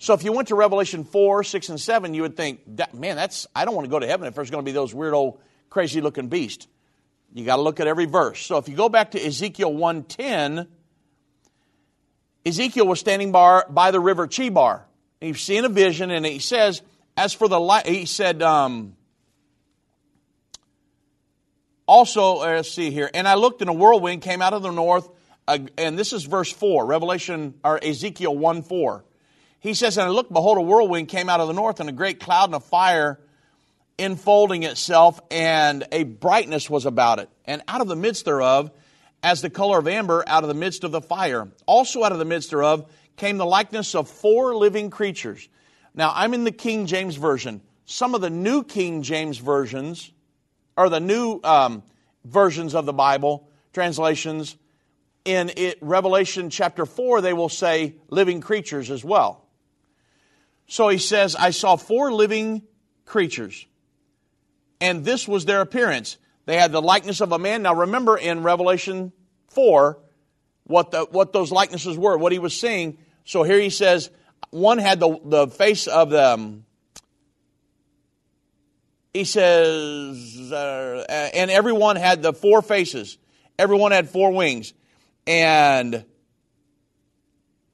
[0.02, 3.46] So if you went to Revelation 4, 6, and 7, you would think, man, that's
[3.54, 5.40] I don't want to go to heaven if there's going to be those weird old
[5.70, 6.66] crazy looking beasts.
[7.32, 8.40] You got to look at every verse.
[8.44, 10.66] So if you go back to Ezekiel 110,
[12.44, 13.62] Ezekiel was standing by,
[13.92, 14.80] the river Chebar.
[15.20, 16.82] He's seeing a vision, and he says,
[17.16, 18.96] as for the light, he said, um,
[21.86, 23.08] also, uh, let's see here.
[23.14, 25.08] And I looked, and a whirlwind came out of the north.
[25.46, 29.04] Uh, and this is verse 4, Revelation, or Ezekiel 1 4.
[29.62, 31.92] He says, And I looked, behold, a whirlwind came out of the north, and a
[31.92, 33.18] great cloud and a fire
[33.96, 37.30] enfolding itself, and a brightness was about it.
[37.44, 38.72] And out of the midst thereof,
[39.22, 41.48] as the color of amber, out of the midst of the fire.
[41.64, 45.48] Also out of the midst thereof came the likeness of four living creatures.
[45.94, 47.60] Now, I'm in the King James Version.
[47.84, 50.10] Some of the new King James versions,
[50.76, 51.84] or the new um,
[52.24, 54.56] versions of the Bible, translations,
[55.24, 59.41] in it, Revelation chapter 4, they will say living creatures as well.
[60.72, 62.62] So he says, I saw four living
[63.04, 63.66] creatures,
[64.80, 66.16] and this was their appearance.
[66.46, 67.60] They had the likeness of a man.
[67.60, 69.12] Now remember in Revelation
[69.48, 69.98] 4
[70.64, 72.96] what, the, what those likenesses were, what he was seeing.
[73.26, 74.08] So here he says,
[74.48, 76.64] one had the, the face of the, um,
[79.12, 81.04] he says, uh,
[81.34, 83.18] and everyone had the four faces.
[83.58, 84.72] Everyone had four wings.
[85.26, 86.06] And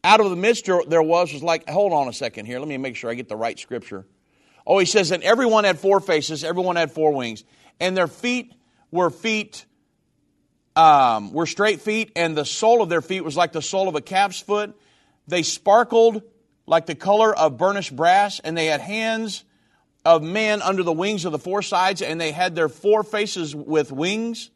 [0.09, 2.59] out of the midst there was was like, hold on a second here.
[2.59, 4.07] Let me make sure I get the right scripture.
[4.67, 7.45] Oh, he says, and everyone had four faces, everyone had four wings,
[7.79, 8.55] and their feet
[8.91, 9.67] were feet,
[10.75, 13.97] um, were straight feet, and the sole of their feet was like the sole of
[13.97, 14.75] a calf's foot.
[15.27, 16.23] They sparkled
[16.67, 19.45] like the color of burnished brass, and they had hands
[20.07, 23.55] of men under the wings of the four sides, and they had their four faces
[23.55, 24.51] with wings.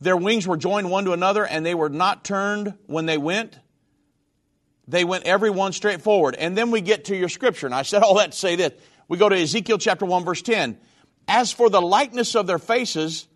[0.00, 3.58] Their wings were joined one to another, and they were not turned when they went.
[4.90, 6.34] They went every one straight forward.
[6.34, 7.66] And then we get to your scripture.
[7.66, 8.72] And I said all that to say this.
[9.08, 10.78] We go to Ezekiel chapter 1, verse 10.
[11.28, 13.28] As for the likeness of their faces,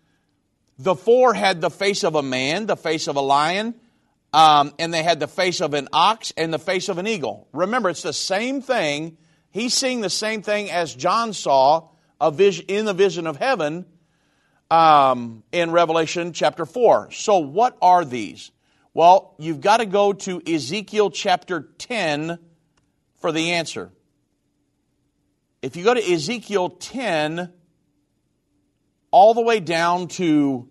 [0.77, 3.75] the four had the face of a man, the face of a lion,
[4.33, 7.47] um, and they had the face of an ox and the face of an eagle.
[7.53, 9.17] Remember, it's the same thing.
[9.51, 11.89] He's seeing the same thing as John saw
[12.19, 13.85] a vision, in the vision of heaven
[14.69, 17.11] um, in Revelation chapter 4.
[17.11, 18.51] So, what are these?
[18.95, 22.39] Well, you've got to go to Ezekiel chapter 10
[23.19, 23.91] for the answer.
[25.61, 27.51] If you go to Ezekiel 10,
[29.11, 30.69] all the way down to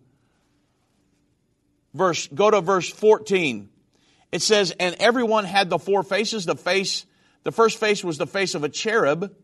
[1.92, 3.68] verse, go to verse 14.
[4.32, 6.46] It says, And everyone had the four faces.
[6.46, 7.04] The face,
[7.42, 9.34] the first face was the face of a cherub,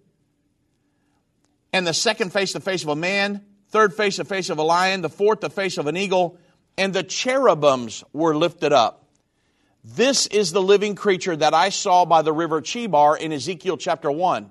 [1.74, 4.62] and the second face, the face of a man, third face, the face of a
[4.62, 6.38] lion, the fourth, the face of an eagle
[6.80, 9.04] and the cherubims were lifted up.
[9.84, 14.10] This is the living creature that I saw by the river Chebar in Ezekiel chapter
[14.10, 14.50] 1.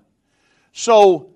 [0.71, 1.32] So,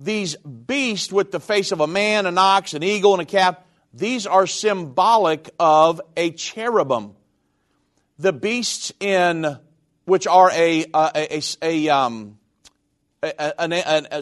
[0.00, 3.56] these beasts with the face of a man, an ox, an eagle, and a calf,
[3.94, 7.14] these are symbolic of a cherubim.
[8.18, 9.56] The beasts in
[10.06, 12.38] which are a, a, a, a um,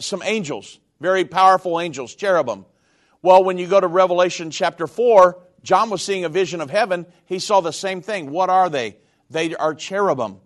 [0.01, 2.65] some angels, very powerful angels, cherubim.
[3.23, 7.07] Well, when you go to Revelation chapter 4, John was seeing a vision of heaven.
[7.25, 8.29] He saw the same thing.
[8.29, 8.97] What are they?
[9.31, 10.37] They are cherubim.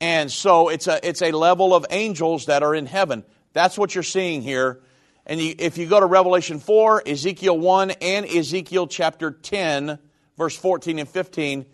[0.00, 3.22] And so it's a, it's a level of angels that are in heaven.
[3.52, 4.80] That's what you're seeing here.
[5.26, 9.98] And you, if you go to Revelation 4, Ezekiel 1, and Ezekiel chapter 10,
[10.38, 11.66] verse 14 and 15,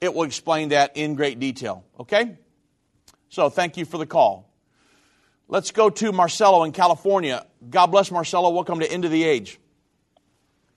[0.00, 1.84] it will explain that in great detail.
[1.98, 2.36] Okay?
[3.30, 4.48] So thank you for the call.
[5.48, 7.44] Let's go to Marcelo in California.
[7.68, 8.50] God bless Marcelo.
[8.50, 9.58] Welcome to End of the Age.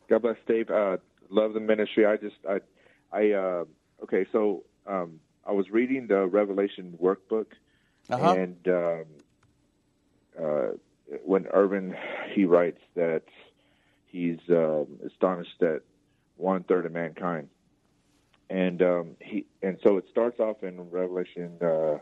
[0.09, 0.69] God bless Dave.
[0.69, 0.97] Uh,
[1.29, 2.05] love the ministry.
[2.05, 2.59] I just, I,
[3.11, 3.65] I, uh,
[4.03, 4.25] okay.
[4.31, 7.47] So um, I was reading the Revelation workbook,
[8.09, 8.33] uh-huh.
[8.33, 9.05] and um,
[10.41, 10.67] uh,
[11.23, 11.95] when Irvin
[12.33, 13.23] he writes that
[14.07, 15.81] he's um, astonished that
[16.37, 17.49] one third of mankind,
[18.49, 21.97] and um, he, and so it starts off in Revelation, uh,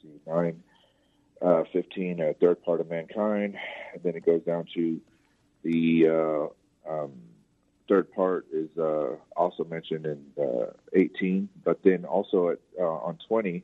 [0.00, 0.62] see nine.
[1.40, 3.56] Uh, 15, a third part of mankind,
[3.92, 5.00] and then it goes down to
[5.64, 6.46] the uh,
[6.88, 7.10] um,
[7.88, 13.18] third part is uh, also mentioned in uh, 18, but then also at, uh, on
[13.28, 13.62] 20,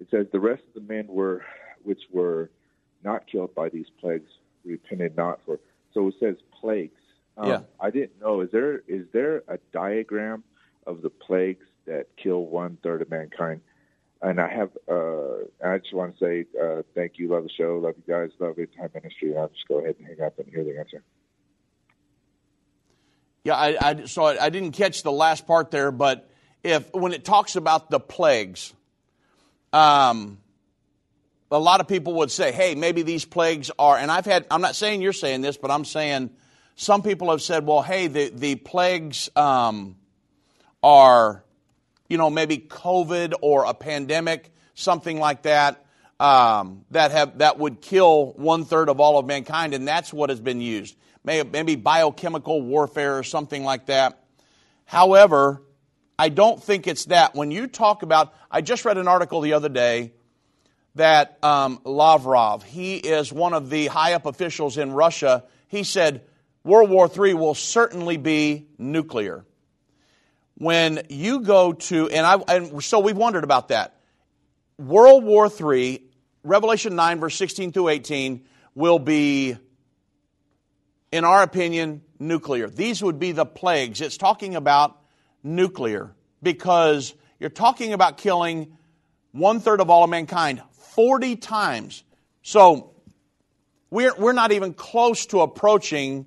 [0.00, 1.44] it says the rest of the men were,
[1.82, 2.50] which were
[3.04, 4.30] not killed by these plagues,
[4.64, 5.58] repented not for.
[5.94, 7.00] So it says plagues.
[7.36, 7.60] Um, yeah.
[7.80, 8.40] I didn't know.
[8.40, 10.42] Is there is there a diagram
[10.86, 13.60] of the plagues that kill one third of mankind?
[14.20, 14.70] And I have.
[14.90, 17.28] Uh, I just want to say uh, thank you.
[17.28, 17.78] Love the show.
[17.80, 18.30] Love you guys.
[18.40, 19.36] Love Time Ministry.
[19.36, 21.02] I'll just go ahead and hang up and hear the answer.
[23.48, 26.28] Yeah, I, I, so I didn't catch the last part there, but
[26.62, 28.74] if when it talks about the plagues,
[29.72, 30.36] um,
[31.50, 34.60] a lot of people would say, hey, maybe these plagues are, and I've had, I'm
[34.60, 36.28] not saying you're saying this, but I'm saying
[36.76, 39.96] some people have said, well, hey, the, the plagues um,
[40.82, 41.42] are,
[42.06, 45.86] you know, maybe COVID or a pandemic, something like that,
[46.20, 50.28] um, that, have, that would kill one third of all of mankind, and that's what
[50.28, 50.94] has been used
[51.24, 54.24] maybe biochemical warfare or something like that.
[54.84, 55.62] However,
[56.18, 57.34] I don't think it's that.
[57.34, 60.12] When you talk about, I just read an article the other day
[60.96, 66.24] that um, Lavrov, he is one of the high up officials in Russia, he said
[66.64, 69.44] World War III will certainly be nuclear.
[70.54, 74.00] When you go to, and, I, and so we've wondered about that.
[74.76, 76.02] World War III,
[76.42, 78.44] Revelation 9, verse 16 through 18,
[78.74, 79.56] will be
[81.12, 82.68] in our opinion, nuclear.
[82.68, 84.00] These would be the plagues.
[84.00, 84.98] It's talking about
[85.42, 88.76] nuclear because you're talking about killing
[89.32, 92.02] one third of all of mankind 40 times.
[92.42, 92.94] So
[93.90, 96.26] we're, we're not even close to approaching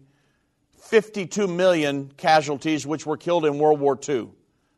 [0.84, 4.30] 52 million casualties which were killed in World War II.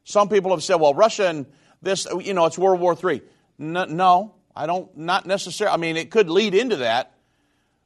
[0.04, 1.46] Some people have said, well, Russia and
[1.82, 3.22] this, you know, it's World War III.
[3.58, 5.74] No, I don't, not necessarily.
[5.74, 7.13] I mean, it could lead into that,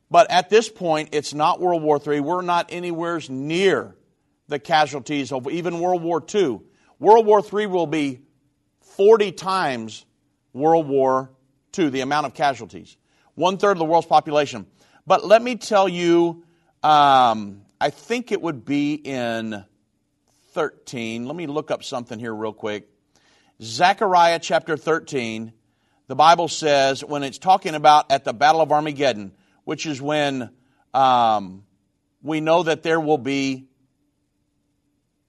[0.09, 2.21] but at this point, it's not World War III.
[2.21, 3.95] We're not anywhere near
[4.47, 6.61] the casualties of even World War II.
[6.99, 8.21] World War III will be
[8.81, 10.05] 40 times
[10.53, 11.29] World War
[11.77, 12.97] II, the amount of casualties.
[13.35, 14.65] One third of the world's population.
[15.05, 16.43] But let me tell you,
[16.81, 19.63] um, I think it would be in
[20.53, 21.25] 13.
[21.25, 22.89] Let me look up something here real quick.
[23.61, 25.53] Zechariah chapter 13,
[26.07, 29.33] the Bible says, when it's talking about at the Battle of Armageddon,
[29.67, 30.49] which is when
[30.93, 31.65] um,
[32.23, 33.67] we know that there will be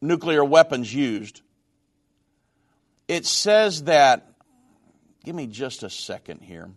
[0.01, 1.43] nuclear weapons used.
[3.09, 4.33] It says that,
[5.25, 6.71] give me just a second here.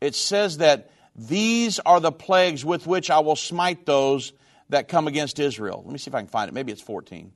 [0.00, 4.32] It says that these are the plagues with which I will smite those
[4.70, 5.80] that come against Israel.
[5.84, 6.54] Let me see if I can find it.
[6.54, 7.30] Maybe it's 14.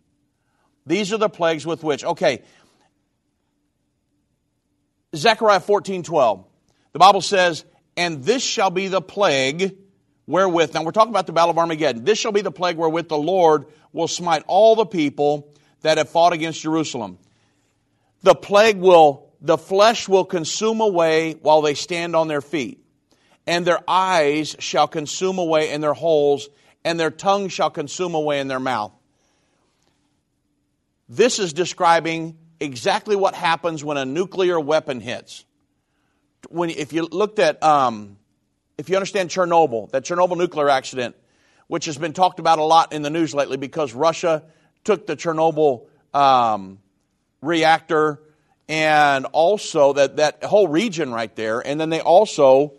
[0.85, 2.43] These are the plagues with which, okay.
[5.15, 6.45] Zechariah 14, 12.
[6.93, 7.65] The Bible says,
[7.97, 9.77] And this shall be the plague
[10.27, 12.05] wherewith, now we're talking about the battle of Armageddon.
[12.05, 16.09] This shall be the plague wherewith the Lord will smite all the people that have
[16.09, 17.19] fought against Jerusalem.
[18.23, 22.83] The plague will, the flesh will consume away while they stand on their feet,
[23.47, 26.49] and their eyes shall consume away in their holes,
[26.85, 28.93] and their tongue shall consume away in their mouth.
[31.09, 35.45] This is describing exactly what happens when a nuclear weapon hits.
[36.51, 38.17] When, if you looked at um,
[38.77, 41.17] if you understand Chernobyl, that Chernobyl nuclear accident,
[41.67, 44.43] which has been talked about a lot in the news lately because Russia
[44.83, 46.79] took the Chernobyl um,
[47.41, 48.21] reactor
[48.69, 52.75] and also that, that whole region right there, and then they also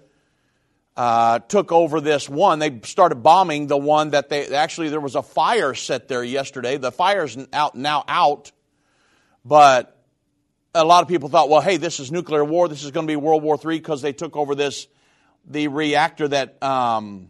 [0.97, 2.59] uh, took over this one.
[2.59, 6.77] They started bombing the one that they actually there was a fire set there yesterday.
[6.77, 8.51] The fire's out now out,
[9.43, 9.94] but
[10.75, 12.67] a lot of people thought, well, hey, this is nuclear war.
[12.67, 14.87] This is going to be World War III because they took over this
[15.47, 17.29] the reactor that um,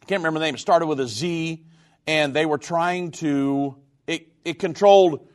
[0.00, 0.54] I can't remember the name.
[0.54, 1.64] It started with a Z,
[2.06, 3.76] and they were trying to.
[4.06, 5.26] It, it controlled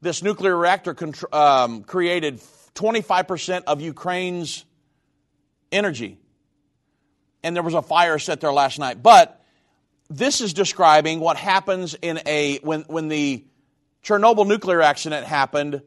[0.00, 0.94] this nuclear reactor.
[0.94, 2.40] Contr- um, created
[2.74, 4.64] 25% of Ukraine's
[5.70, 6.18] energy,
[7.42, 9.02] and there was a fire set there last night.
[9.02, 9.42] But
[10.08, 13.44] this is describing what happens in a when when the
[14.02, 15.82] Chernobyl nuclear accident happened.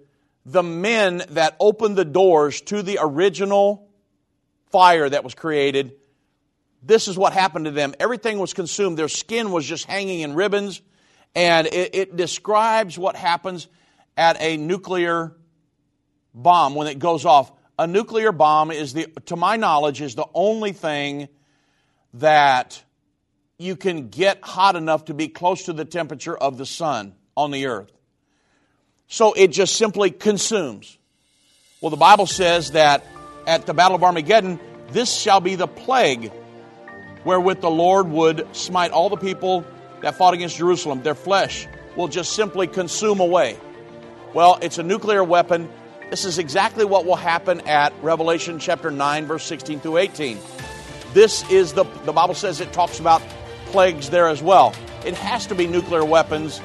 [0.52, 3.88] The men that opened the doors to the original
[4.72, 5.94] fire that was created.
[6.82, 7.94] This is what happened to them.
[8.00, 8.98] Everything was consumed.
[8.98, 10.82] Their skin was just hanging in ribbons.
[11.36, 13.68] And it, it describes what happens
[14.18, 15.36] at a nuclear
[16.34, 17.52] bomb when it goes off.
[17.78, 21.30] A nuclear bomb is the, to my knowledge, is the only thing
[22.16, 22.84] that
[23.60, 27.52] you can get hot enough to be close to the temperature of the sun on
[27.52, 27.92] the earth.
[29.10, 30.98] So it just simply consumes.
[31.82, 33.04] Well, the Bible says that
[33.48, 34.60] at the Battle of Armageddon,
[34.92, 36.32] this shall be the plague
[37.26, 39.66] wherewith the Lord would smite all the people
[40.02, 41.02] that fought against Jerusalem.
[41.02, 43.58] Their flesh will just simply consume away.
[44.34, 45.70] Well, it's a nuclear weapon.
[46.12, 50.38] This is exactly what will happen at Revelation chapter 9, verse 16 through 18.
[51.14, 53.24] This is the, the Bible says it talks about
[53.68, 54.76] plagues there as well.
[55.04, 56.62] It has to be nuclear weapons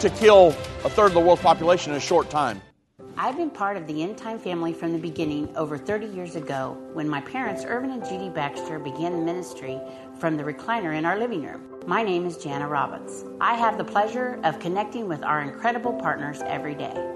[0.00, 0.48] to kill
[0.84, 2.60] a third of the world's population in a short time.
[3.18, 6.76] I've been part of the End Time family from the beginning over 30 years ago
[6.92, 9.80] when my parents, Irvin and Judy Baxter, began ministry
[10.18, 11.80] from the recliner in our living room.
[11.86, 13.24] My name is Jana Roberts.
[13.40, 17.15] I have the pleasure of connecting with our incredible partners every day.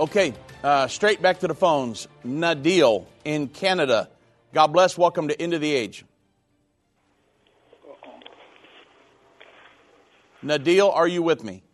[0.00, 0.32] Okay,
[0.62, 2.06] uh, straight back to the phones.
[2.24, 4.08] Nadil in Canada.
[4.54, 4.96] God bless.
[4.96, 6.04] Welcome to End of the Age.
[10.44, 11.64] Nadil, are you with me?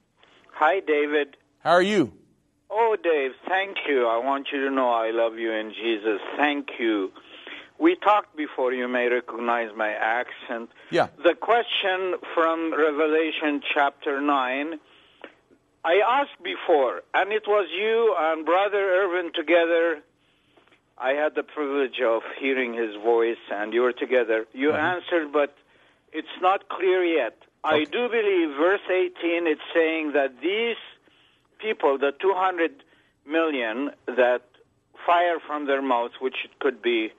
[0.53, 1.37] Hi, David.
[1.59, 2.15] How are you?
[2.71, 4.07] Oh, Dave, thank you.
[4.07, 6.19] I want you to know I love you in Jesus.
[6.39, 7.13] Thank you.
[7.79, 10.71] We talked before, you may recognize my accent.
[10.91, 11.09] Yeah.
[11.23, 14.81] The question from Revelation chapter 9
[15.85, 20.03] I asked before, and it was you and Brother Irvin together
[20.99, 24.47] I had the privilege of hearing his voice, and you were together.
[24.53, 24.79] You Mm-hmm.
[24.95, 25.57] answered, but
[26.13, 27.37] it's not clear yet.
[27.65, 30.77] I do believe verse 18 it's saying that these
[31.59, 32.85] people, the 200
[33.27, 34.43] million that
[35.07, 37.13] fire from their mouths, which it could be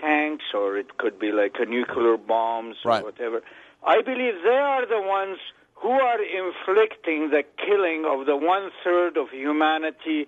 [0.00, 3.42] tanks or it could be like a nuclear bombs or whatever.
[3.86, 5.38] I believe they are the ones
[5.76, 10.26] who are inflicting the killing of the one third of humanity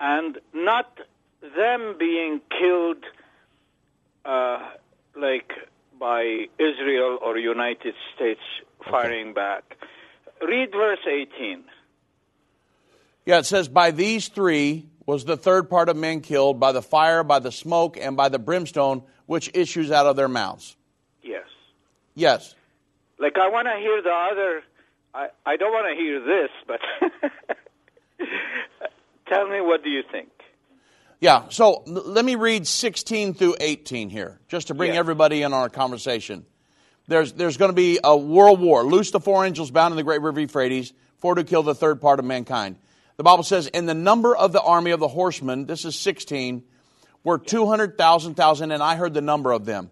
[0.00, 0.98] and not
[1.56, 3.04] them being killed
[4.24, 4.58] uh,
[5.16, 5.52] like
[5.98, 8.40] by Israel or United States
[8.90, 9.76] firing back.
[10.40, 11.64] Read verse 18.
[13.26, 16.82] Yeah, it says, By these three was the third part of men killed by the
[16.82, 20.76] fire, by the smoke, and by the brimstone which issues out of their mouths.
[21.22, 21.46] Yes.
[22.14, 22.54] Yes.
[23.18, 24.62] Like I want to hear the other.
[25.14, 26.80] I I don't want to hear this, but
[29.28, 30.28] tell me what do you think?
[31.20, 35.00] Yeah, so let me read 16 through 18 here, just to bring Yeah.
[35.00, 36.46] everybody in on our conversation.
[37.08, 38.84] There's, there's going to be a world war.
[38.84, 42.00] Loose the four angels bound in the great river Euphrates, for to kill the third
[42.00, 42.76] part of mankind.
[43.16, 46.62] The Bible says, In the number of the army of the horsemen, this is 16,
[47.24, 49.90] were 200,000, thousand, and I heard the number of them.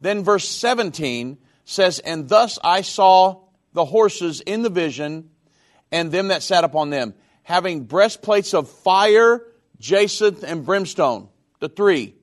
[0.00, 3.40] Then verse 17 says, And thus I saw
[3.72, 5.30] the horses in the vision,
[5.92, 9.44] and them that sat upon them, having breastplates of fire,
[9.78, 11.28] jacinth, and brimstone,
[11.60, 12.14] the three.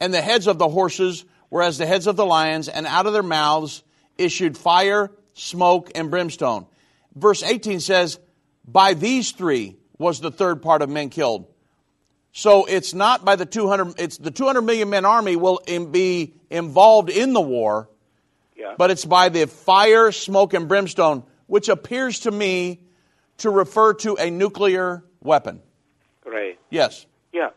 [0.00, 3.06] And the heads of the horses were as the heads of the lions, and out
[3.06, 3.82] of their mouths
[4.16, 6.66] issued fire, smoke, and brimstone.
[7.14, 8.18] Verse 18 says,
[8.66, 11.46] By these three was the third part of men killed.
[12.32, 17.10] So it's not by the 200, it's the 200 million men army will be involved
[17.10, 17.88] in the war,
[18.60, 18.74] Yeah.
[18.76, 22.80] but it's by the fire, smoke, and brimstone, which appears to me
[23.38, 25.62] to refer to a nuclear weapon.
[26.26, 26.58] Right.
[26.68, 27.06] Yes.
[27.32, 27.48] Yeah.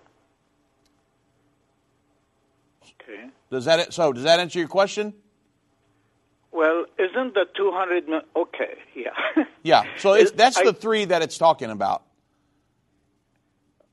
[3.01, 3.27] Okay.
[3.51, 4.13] Does that so?
[4.13, 5.13] Does that answer your question?
[6.51, 8.03] Well, isn't the 200
[8.35, 9.09] okay, yeah.
[9.63, 9.83] Yeah.
[9.97, 12.03] So it's, that's I- the three that it's talking about.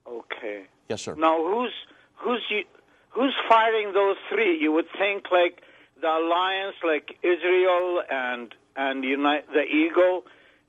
[0.07, 0.67] okay.
[0.89, 1.15] Yes, sir.
[1.15, 1.73] Now, who's
[2.17, 2.65] who's you,
[3.11, 4.59] who's firing those three?
[4.61, 5.63] You would think like
[6.01, 10.25] the alliance, like Israel and and unite the eagle.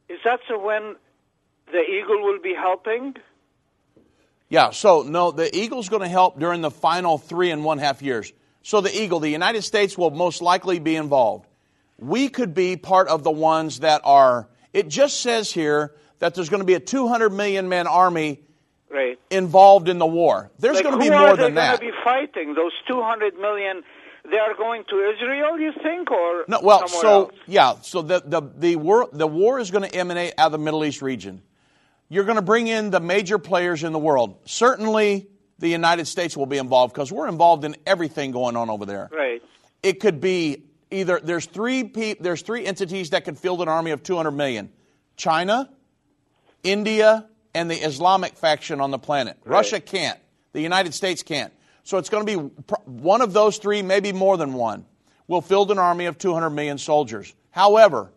[0.10, 0.60] Is that so?
[0.60, 0.96] When
[1.72, 3.16] the eagle will be helping?
[4.50, 8.02] Yeah, so no, the Eagle's going to help during the final three and one half
[8.02, 8.34] years.
[8.64, 11.48] So the Eagle, the United States will most likely be involved.
[11.98, 16.50] We could be part of the ones that are, it just says here that there's
[16.50, 18.42] going to be a 200 million man army
[18.90, 19.18] Right.
[19.30, 20.52] involved in the war.
[20.60, 21.80] There's Like, going to be more than that.
[21.82, 22.04] who are they going to be
[22.44, 22.54] fighting?
[22.56, 23.84] Those 200 million.
[24.24, 27.36] They are going to Israel, you think, or No, well, somewhere so else?
[27.48, 30.58] yeah, so the the the war the war is going to emanate out of the
[30.60, 31.42] Middle East region.
[32.08, 34.38] You're going to bring in the major players in the world.
[34.46, 35.28] Certainly,
[35.60, 39.10] the United States will be involved because we're involved in everything going on over there.
[39.12, 39.42] Right.
[39.82, 43.92] It could be either there's three pe- there's three entities that could field an army
[43.92, 44.72] of 200 million:
[45.18, 45.70] China,
[46.64, 49.38] India, and the Islamic faction on the planet.
[49.46, 50.20] Russia can't.
[50.54, 51.52] The United States can't.
[51.84, 54.86] So it's going to be one of those three, maybe more than one,
[55.28, 57.34] will field an army of 200 million soldiers.
[57.50, 58.12] However,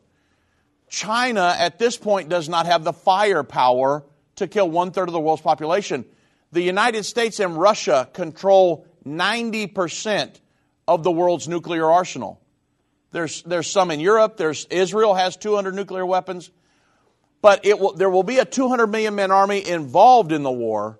[0.88, 4.04] China at this point does not have the firepower
[4.36, 6.04] to kill one third of the world's population.
[6.52, 10.40] The United States and Russia control 90%
[10.86, 12.40] of the world's nuclear arsenal.
[13.10, 14.36] There's, there's some in Europe.
[14.36, 16.50] There's, Israel has 200 nuclear weapons.
[17.42, 20.98] But it will, there will be a 200 million man army involved in the war,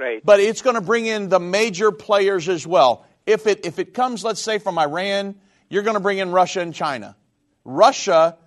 [0.00, 0.24] Right.
[0.24, 3.04] but it's going to bring in the major players as well.
[3.26, 5.34] If it, if it comes, let's say, from Iran,
[5.68, 7.16] you're going to bring in Russia and China.
[7.64, 8.38] Russia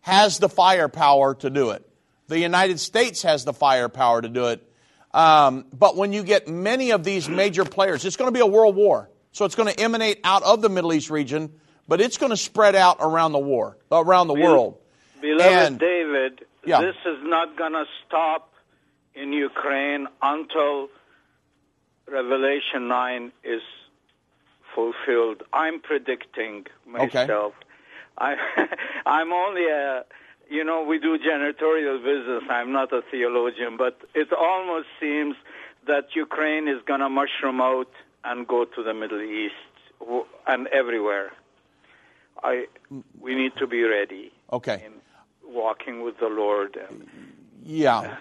[0.00, 1.86] has the firepower to do it.
[2.28, 4.66] The United States has the firepower to do it.
[5.12, 8.46] Um, but when you get many of these major players, it's going to be a
[8.46, 9.10] world war.
[9.32, 11.52] So it's going to emanate out of the Middle East region,
[11.86, 14.78] but it's going to spread out around the war, around the Bel- world.
[15.20, 16.80] Beloved And- David, Yeah.
[16.80, 18.53] this is not going to stop
[19.14, 20.88] in Ukraine until
[22.10, 23.62] Revelation 9 is
[24.74, 25.42] fulfilled.
[25.52, 27.54] I'm predicting myself.
[28.18, 28.34] I,
[29.06, 30.04] I'm only a,
[30.50, 32.42] you know, we do janitorial business.
[32.50, 35.36] I'm not a theologian, but it almost seems
[35.86, 37.90] that Ukraine is going to mushroom out
[38.24, 39.54] and go to the Middle East
[40.46, 41.32] and everywhere.
[42.42, 42.66] I,
[43.20, 44.86] we need to be ready Okay.
[45.46, 46.76] walking with the Lord.
[46.76, 47.08] And,
[47.62, 48.16] Yeah.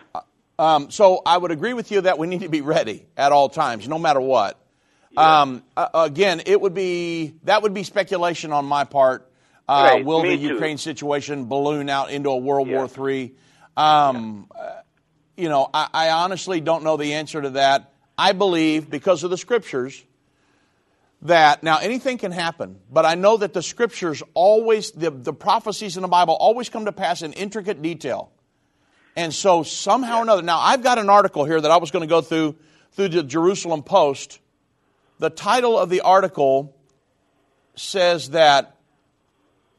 [0.64, 3.50] Um, so I would agree with you that we need to be ready at all
[3.50, 4.58] times, no matter what.
[5.16, 9.30] Um, uh, again, it would be that would be speculation on my part.
[9.68, 10.54] Uh, Right, will the too.
[10.54, 12.86] Ukraine situation balloon out into a World Yeah.
[12.86, 13.34] War III?
[13.78, 14.72] Um, uh,
[15.38, 17.94] you know, I, I honestly don't know the answer to that.
[18.18, 20.04] I believe, because of the scriptures,
[21.24, 25.96] that now anything can happen, but I know that the scriptures always, the, the prophecies
[25.96, 28.33] in the Bible always come to pass in intricate detail.
[29.16, 32.02] And so somehow or another, now I've got an article here that I was going
[32.02, 32.56] to go through
[32.94, 34.40] through the Jerusalem Post.
[35.20, 36.76] The title of the article
[37.76, 38.78] says that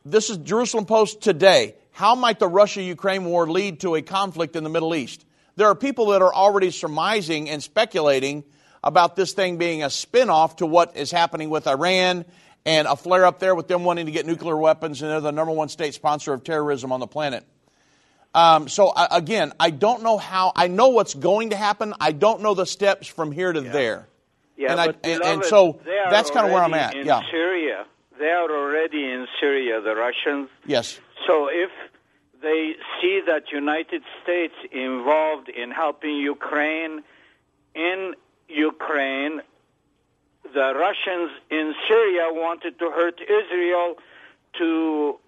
[0.05, 1.77] this is Jerusalem Post today.
[1.93, 5.25] How might the Russia Ukraine war lead to a conflict in the Middle East?
[5.57, 8.45] There are people that are already surmising and speculating
[8.83, 12.25] about this thing being a spin-off to what is happening with Iran
[12.67, 15.33] and a flare up there with them wanting to get nuclear weapons, and they're the
[15.33, 17.45] number one state sponsor of terrorism on the planet.
[18.35, 20.53] Um, so uh, again, I don't know how.
[20.57, 21.95] I know what's going to happen.
[22.01, 23.73] I don't know the steps from here to yeah.
[23.73, 24.09] there.
[24.57, 26.95] Yeah, and, I, and, beloved, and, so that's kind of where I'm at.
[26.95, 27.21] In yeah.
[27.31, 27.87] Syria,
[28.19, 29.81] they are already in Syria.
[29.81, 30.49] The Russians.
[30.67, 30.99] Yes.
[31.27, 31.71] So if
[32.43, 37.03] they see that United States involved in helping Ukraine
[37.75, 38.15] in
[38.49, 39.41] Ukraine,
[40.53, 43.97] the Russians in Syria wanted to hurt Israel
[44.59, 45.19] to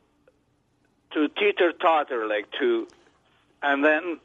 [1.12, 2.86] to teeter totter, like to,
[3.66, 4.18] and then,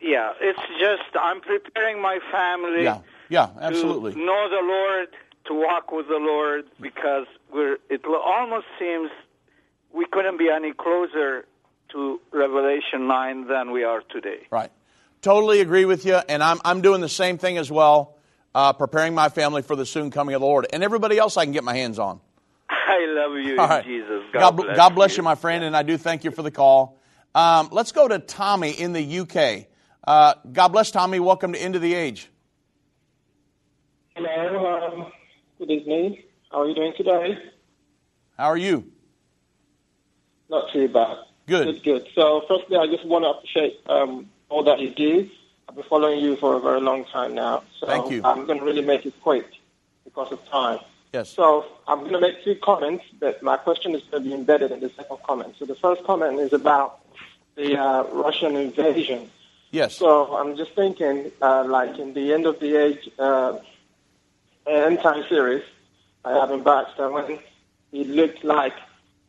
[0.00, 2.84] yeah, it's just I'm preparing my family.
[2.84, 4.12] Yeah, yeah, absolutely.
[4.12, 5.08] To know the Lord,
[5.46, 7.78] to walk with the Lord, because we're.
[7.90, 9.10] It almost seems
[9.92, 11.46] we couldn't be any closer
[11.92, 14.46] to Revelation nine than we are today.
[14.50, 14.70] Right.
[15.22, 18.16] Totally agree with you, and I'm, I'm doing the same thing as well,
[18.54, 21.44] uh, preparing my family for the soon coming of the Lord, and everybody else I
[21.44, 22.20] can get my hands on.
[22.68, 23.84] I love you, right.
[23.84, 24.22] Jesus.
[24.32, 25.16] God, God, bless, God bless you.
[25.18, 26.98] you, my friend, and I do thank you for the call.
[27.34, 29.66] Um, let's go to Tommy in the UK.
[30.06, 31.18] Uh, God bless Tommy.
[31.18, 32.28] Welcome to End of the Age.
[34.14, 34.92] Hello.
[34.92, 35.12] Um,
[35.58, 36.22] good evening.
[36.52, 37.36] How are you doing today?
[38.38, 38.84] How are you?
[40.48, 41.16] Not too bad.
[41.46, 41.82] Good.
[41.82, 42.08] Good, good.
[42.14, 45.28] So, firstly, I just want to appreciate um, all that you do.
[45.68, 47.64] I've been following you for a very long time now.
[47.80, 48.20] So Thank you.
[48.24, 49.46] I'm going to really make it quick
[50.04, 50.78] because of time.
[51.12, 51.30] Yes.
[51.30, 54.70] So I'm going to make two comments, but my question is going to be embedded
[54.70, 55.54] in the second comment.
[55.58, 57.00] So the first comment is about
[57.56, 59.30] the uh, Russian invasion.
[59.70, 59.96] Yes.
[59.96, 63.58] So I'm just thinking, uh, like in the end of the age uh,
[64.66, 65.64] end time series,
[66.24, 67.38] Irvin Baxter when
[67.92, 68.74] it looked like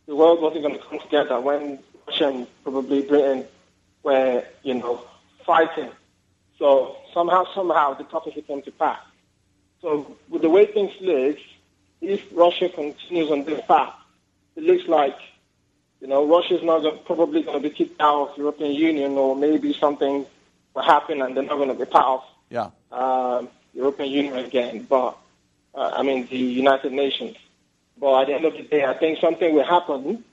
[0.07, 3.45] the world wasn't going to come together when Russia and probably Britain
[4.03, 5.03] were, you know,
[5.45, 5.89] fighting.
[6.57, 8.99] So somehow, somehow, the prophecy came to pass.
[9.81, 11.37] So with the way things look,
[12.01, 13.93] if Russia continues on this path,
[14.55, 15.17] it looks like,
[16.05, 18.73] you know, Russia is not gonna, probably going to be kicked out of the European
[18.73, 20.23] Union, or maybe something
[20.75, 22.69] will happen and they're not going to be part of Yeah.
[22.91, 24.85] um, European Union again.
[24.87, 25.17] But
[25.73, 27.35] uh, I mean, the United Nations.
[27.97, 30.23] But at the end of the day, I think something will happen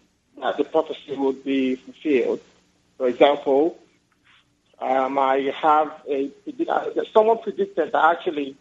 [0.42, 2.40] that the prophecy would be fulfilled.
[2.98, 3.78] For example,
[4.78, 6.30] um, I have a
[6.68, 8.56] uh, someone predicted that actually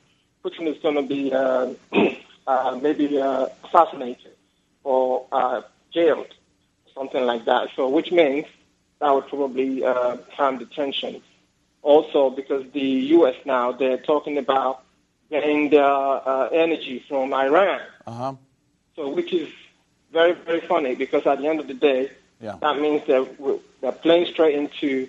[0.46, 1.74] Putin is going to be uh,
[2.48, 4.32] uh, maybe uh, assassinated
[4.86, 5.62] or uh,
[5.94, 6.34] jailed,
[6.94, 7.70] something like that.
[7.76, 8.46] So, which means
[9.00, 11.24] that would probably uh, calm the tensions.
[11.82, 12.80] Also, because the
[13.18, 13.36] U.S.
[13.46, 14.84] now they're talking about
[15.30, 17.82] getting their uh, energy from Iran.
[18.06, 18.34] Uh huh.
[18.96, 19.50] So, which is
[20.12, 22.12] very, very funny because at the end of the day,
[22.42, 22.56] Yeah.
[22.62, 25.08] that means that we're- they're playing straight into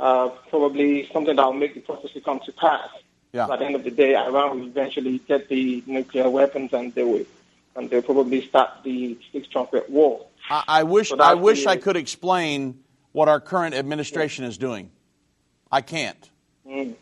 [0.00, 2.88] uh, probably something that will make the prophecy come to pass.
[3.32, 3.46] Yeah.
[3.46, 6.94] So at the end of the day, Iran will eventually get the nuclear weapons and
[6.94, 7.26] they will,
[7.76, 10.24] and they'll probably start the six trumpet war.
[10.50, 12.80] I, I wish I wish I could explain
[13.12, 14.90] what our current administration is doing.
[15.70, 16.30] I can't.
[16.66, 16.94] Mm.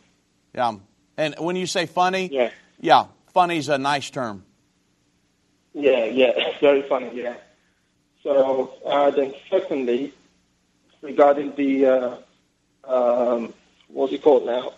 [0.54, 0.76] Yeah.
[1.16, 2.50] And when you say funny, Yeah.
[2.80, 4.44] yeah, funny's a nice term.
[5.74, 7.34] Yeah, yeah, it's very funny, yeah.
[8.22, 10.12] So uh, then secondly,
[11.02, 12.16] regarding the, uh,
[12.84, 13.54] um,
[13.88, 14.72] what's it called now?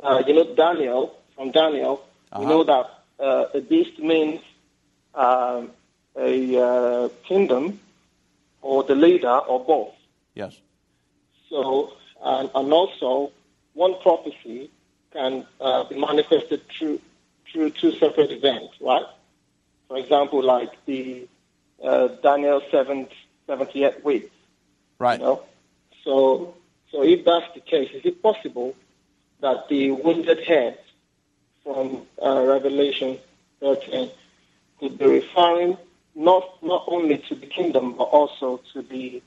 [0.00, 2.04] Uh, you know, Daniel, from Daniel,
[2.36, 2.48] we Uh-huh.
[2.48, 2.86] know that
[3.18, 4.40] uh, a beast means
[5.14, 5.70] um,
[6.16, 7.80] a uh, kingdom
[8.62, 9.94] or the leader or both.
[10.34, 10.58] Yes.
[11.48, 11.92] So,
[12.22, 13.32] and, and also,
[13.74, 14.70] one prophecy
[15.12, 17.00] can uh, be manifested through
[17.52, 19.04] through two separate events, right?
[19.86, 21.28] For example, like the
[21.82, 23.10] uh, Daniel 7th,
[23.48, 24.32] 78th week.
[24.98, 25.20] Right.
[25.20, 25.42] You know?
[26.02, 26.54] So,
[26.90, 28.74] so if that's the case, is it possible
[29.40, 30.78] that the wounded head
[31.62, 33.18] from uh, Revelation
[33.60, 34.10] 13
[34.80, 35.76] could be referring
[36.14, 39.22] not not only to the kingdom but also to the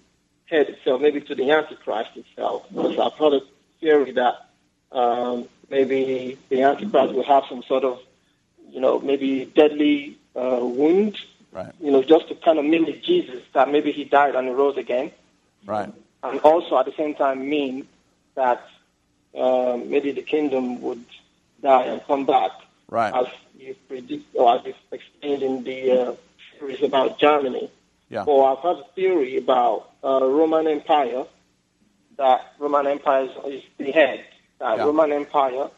[0.46, 2.66] head itself, maybe to the Antichrist itself?
[2.70, 3.42] Because I've heard a
[3.80, 4.48] theory that
[4.92, 8.00] um, maybe the Antichrist will have some sort of,
[8.72, 11.18] you know, maybe deadly uh, wound,
[11.52, 11.74] Right.
[11.82, 14.78] you know, just to kind of mimic Jesus, that maybe he died and he rose
[14.78, 15.12] again
[15.66, 15.92] Right.
[16.24, 17.88] and also at the same time mean
[18.36, 18.66] that
[19.36, 21.04] um, maybe the kingdom would
[21.62, 22.52] die and come back.
[22.90, 23.14] Right.
[23.14, 23.28] As
[23.58, 26.16] you predict, or as you explained in the uh,
[26.60, 27.70] series about Germany.
[28.10, 28.26] Yeah.
[28.26, 31.26] So I've had a theory about uh, Roman Empire,
[32.18, 34.24] that Roman Empire is, is the head,
[34.60, 34.84] that Yeah.
[34.86, 35.70] Roman Empire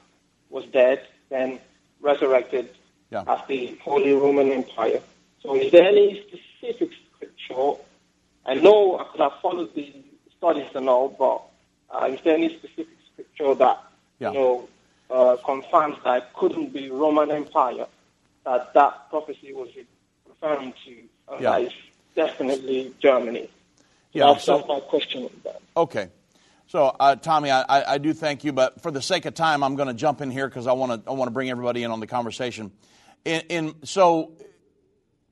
[0.49, 1.59] was dead, then
[2.01, 2.69] resurrected
[3.11, 3.23] Yeah.
[3.27, 5.01] as the Holy Roman Empire.
[5.41, 7.73] So is there any specific scripture?
[8.45, 9.93] I know I could have followed the
[10.37, 11.41] studies and all, but
[11.95, 13.77] uh, is there any specific scripture that
[14.19, 14.31] Yeah.
[14.31, 14.69] you know
[15.09, 17.87] uh, confirms that it couldn't be Roman Empire,
[18.45, 19.69] that that prophecy was
[20.41, 20.95] referring to,
[21.33, 21.57] and Yeah.
[21.57, 21.75] it's
[22.15, 23.49] definitely Germany?
[24.11, 25.61] Yeah, that's, so- my question on that.
[25.77, 26.09] Okay.
[26.67, 29.75] So, uh, Tommy, I, I, do thank you, but for the sake of time, I'm
[29.75, 31.89] going to jump in here because I want to I want to bring everybody in
[31.89, 32.71] on the conversation.
[33.25, 34.33] In, in so,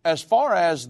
[0.04, 0.90] as far as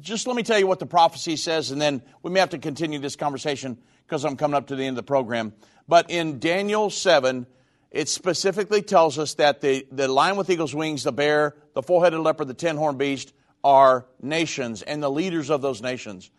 [0.00, 2.58] just let me tell you what the prophecy says, and then we may have to
[2.58, 3.76] continue this conversation
[4.06, 5.52] because I'm coming up to the end of the program.
[5.86, 7.46] But in Daniel 7,
[7.90, 12.04] it specifically tells us that the, the lion with eagle's wings, the bear, the four
[12.04, 13.32] headed leopard, the ten horned beast
[13.64, 16.30] are nations and the leaders of those nations.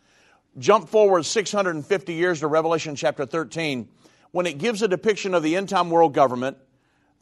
[0.58, 3.88] Jump forward 650 years to Revelation chapter 13,
[4.32, 6.58] when it gives a depiction of the end time world government.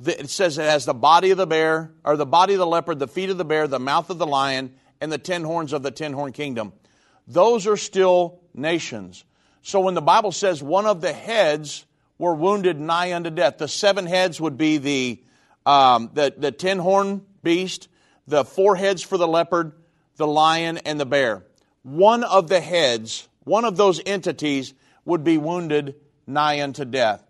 [0.06, 3.00] It says it has the body of the bear, or the body of the leopard,
[3.00, 5.82] the feet of the bear, the mouth of the lion, and the ten horns of
[5.82, 6.74] the ten horn kingdom.
[7.28, 9.26] Those are still nations.
[9.64, 11.86] So when the Bible says one of the heads
[12.18, 15.24] were wounded nigh unto death, the seven heads would be the,
[15.66, 17.90] um, the, the ten horn beast,
[18.28, 19.74] the four heads for the leopard,
[20.16, 21.46] the lion, and the bear.
[21.84, 24.74] One of the heads, one of those entities,
[25.06, 25.96] would be wounded
[26.26, 27.24] nigh unto death.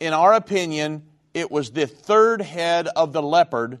[0.00, 1.04] In our opinion,
[1.34, 3.78] it was the third head of the leopard,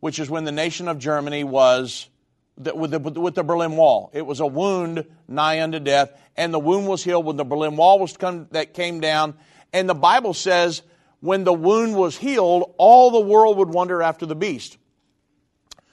[0.00, 2.08] which is when the nation of Germany was
[2.56, 4.10] with, the, with the Berlin Wall.
[4.14, 7.76] It was a wound nigh unto death, and the wound was healed when the Berlin
[7.76, 9.34] Wall was come, that came down.
[9.72, 10.82] And the Bible says
[11.20, 14.78] when the wound was healed, all the world would wonder after the beast.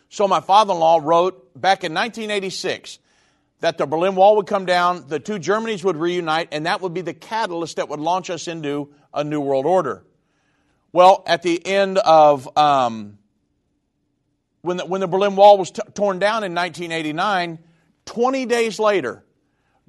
[0.10, 3.00] So my father-in-law wrote back in 1986
[3.62, 6.94] that the Berlin Wall would come down, the two Germanys would reunite, and that would
[6.94, 10.06] be the catalyst that would launch us into a new world order.
[10.92, 13.18] Well, at the end of um,
[14.62, 17.60] when the, when the Berlin Wall was t- torn down in 1989,
[18.06, 19.24] 20 days later,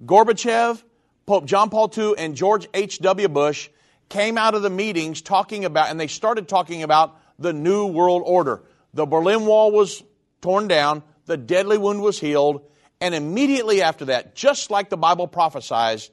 [0.04, 0.82] Gorbachev,
[1.26, 3.28] Pope John Paul II, and George H.W.
[3.28, 3.68] Bush
[4.08, 8.22] came out of the meetings talking about, and they started talking about the New World
[8.24, 8.62] Order.
[8.94, 10.02] The Berlin Wall was
[10.40, 12.62] torn down, the deadly wound was healed,
[13.00, 16.10] and immediately after that, just like the Bible prophesies,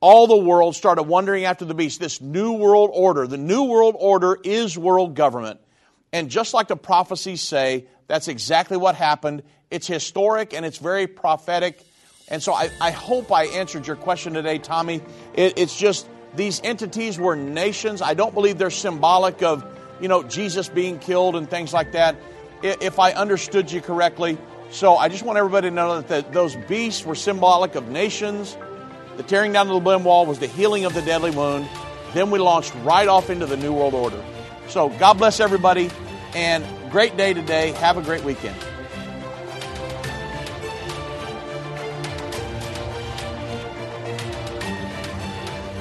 [0.00, 3.26] all the world started wondering after the beast, this New World Order.
[3.26, 5.60] The New World Order is world government.
[6.12, 9.42] And just like the prophecies say, that's exactly what happened.
[9.70, 11.84] It's historic and it's very prophetic.
[12.28, 15.02] And so I, I hope I answered your question today, Tommy.
[15.34, 18.02] It, it's just these entities were nations.
[18.02, 19.64] I don't believe they're symbolic of,
[20.00, 22.16] you know, Jesus being killed and things like that,
[22.62, 24.38] if I understood you correctly.
[24.70, 28.56] So I just want everybody to know that those beasts were symbolic of nations.
[29.16, 31.68] The tearing down of the Berlin Wall was the healing of the deadly wound.
[32.14, 34.22] Then we launched right off into the New World Order.
[34.68, 35.90] So God bless everybody
[36.34, 37.72] and great day today.
[37.72, 38.56] Have a great weekend.